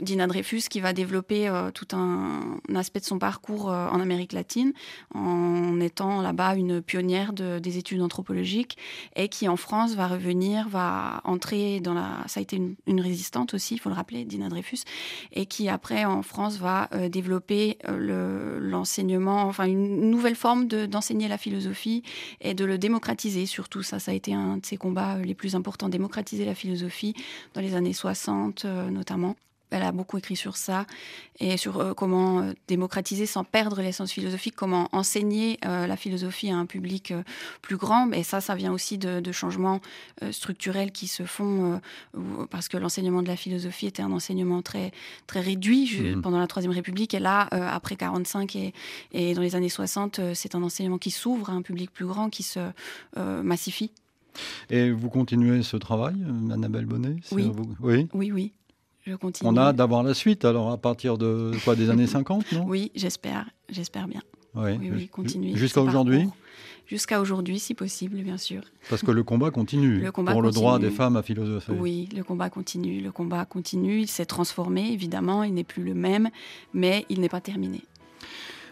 [0.00, 4.32] Dina Dreyfus qui va développer euh, tout un, aspect de son parcours euh, en Amérique
[4.32, 4.72] latine,
[5.14, 8.78] en étant là-bas une pionnière des études anthropologiques,
[9.14, 12.24] et qui en France va revenir, va entrer dans la...
[12.26, 14.80] Ça a été une, résistante aussi, il faut le rappeler, Dina Dreyfus,
[15.32, 21.28] et qui après en France va euh, développer euh, l'enseignement, enfin une nouvelle forme d'enseigner
[21.28, 22.02] la philosophie
[22.40, 23.46] et de le démocratiser.
[23.46, 26.54] Surtout ça, ça a été un de ses combats euh, les plus importants, démocratiser la
[26.54, 27.14] philosophie
[27.54, 29.36] dans les années 60 notamment.
[29.70, 30.86] Elle a beaucoup écrit sur ça
[31.40, 36.50] et sur euh, comment euh, démocratiser sans perdre l'essence philosophique, comment enseigner euh, la philosophie
[36.50, 37.12] à un public
[37.62, 38.10] plus grand.
[38.12, 39.80] Et ça, ça vient aussi de, changements
[40.30, 41.80] structurels qui se font
[42.50, 44.90] parce que l'enseignement de la philosophie était un enseignement très,
[45.26, 46.22] très réduit mmh.
[46.22, 47.12] pendant la Troisième République.
[47.12, 48.72] Et là, après 45 et,
[49.12, 52.30] et, dans les années 60, c'est un enseignement qui s'ouvre à un public plus grand,
[52.30, 52.60] qui se
[53.16, 53.92] massifie.
[54.70, 56.16] Et vous continuez ce travail,
[56.50, 57.16] Annabelle Bonnet?
[57.32, 57.52] Oui.
[57.80, 58.08] oui?
[58.14, 58.52] oui, oui.
[59.42, 62.64] On a d'avoir la suite, alors à partir de quoi, des années 50, non?
[62.66, 64.22] Oui, j'espère, j'espère bien.
[64.54, 65.54] Oui, oui, continuer.
[65.56, 66.28] Jusqu'à aujourd'hui?
[66.86, 68.62] Jusqu'à aujourd'hui, si possible, bien sûr.
[68.88, 71.72] Parce que le combat continue le combat pour le droit des femmes à philosopher.
[71.78, 74.00] Oui, le combat continue, le combat continue.
[74.00, 76.30] Il s'est transformé, évidemment, il n'est plus le même,
[76.72, 77.82] mais il n'est pas terminé.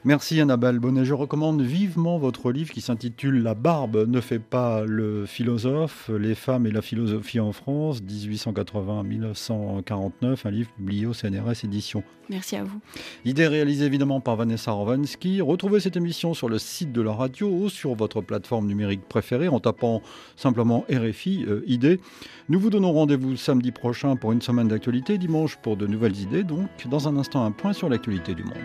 [0.06, 1.04] Merci Annabelle Bonnet.
[1.04, 6.36] Je recommande vivement votre livre qui s'intitule La barbe ne fait pas le philosophe, les
[6.36, 12.04] femmes et la philosophie en France, 1880-1949, un livre publié au CNRS Éditions.
[12.30, 12.78] Merci à vous.
[13.24, 15.40] Idée réalisée évidemment par Vanessa Rovansky.
[15.40, 19.48] Retrouvez cette émission sur le site de la radio ou sur votre plateforme numérique préférée
[19.48, 20.02] en tapant
[20.36, 21.98] simplement RFI euh, Idée.
[22.48, 26.44] Nous vous donnons rendez-vous samedi prochain pour une semaine d'actualité, dimanche pour de nouvelles idées.
[26.44, 28.62] Donc, dans un instant, un point sur l'actualité du monde.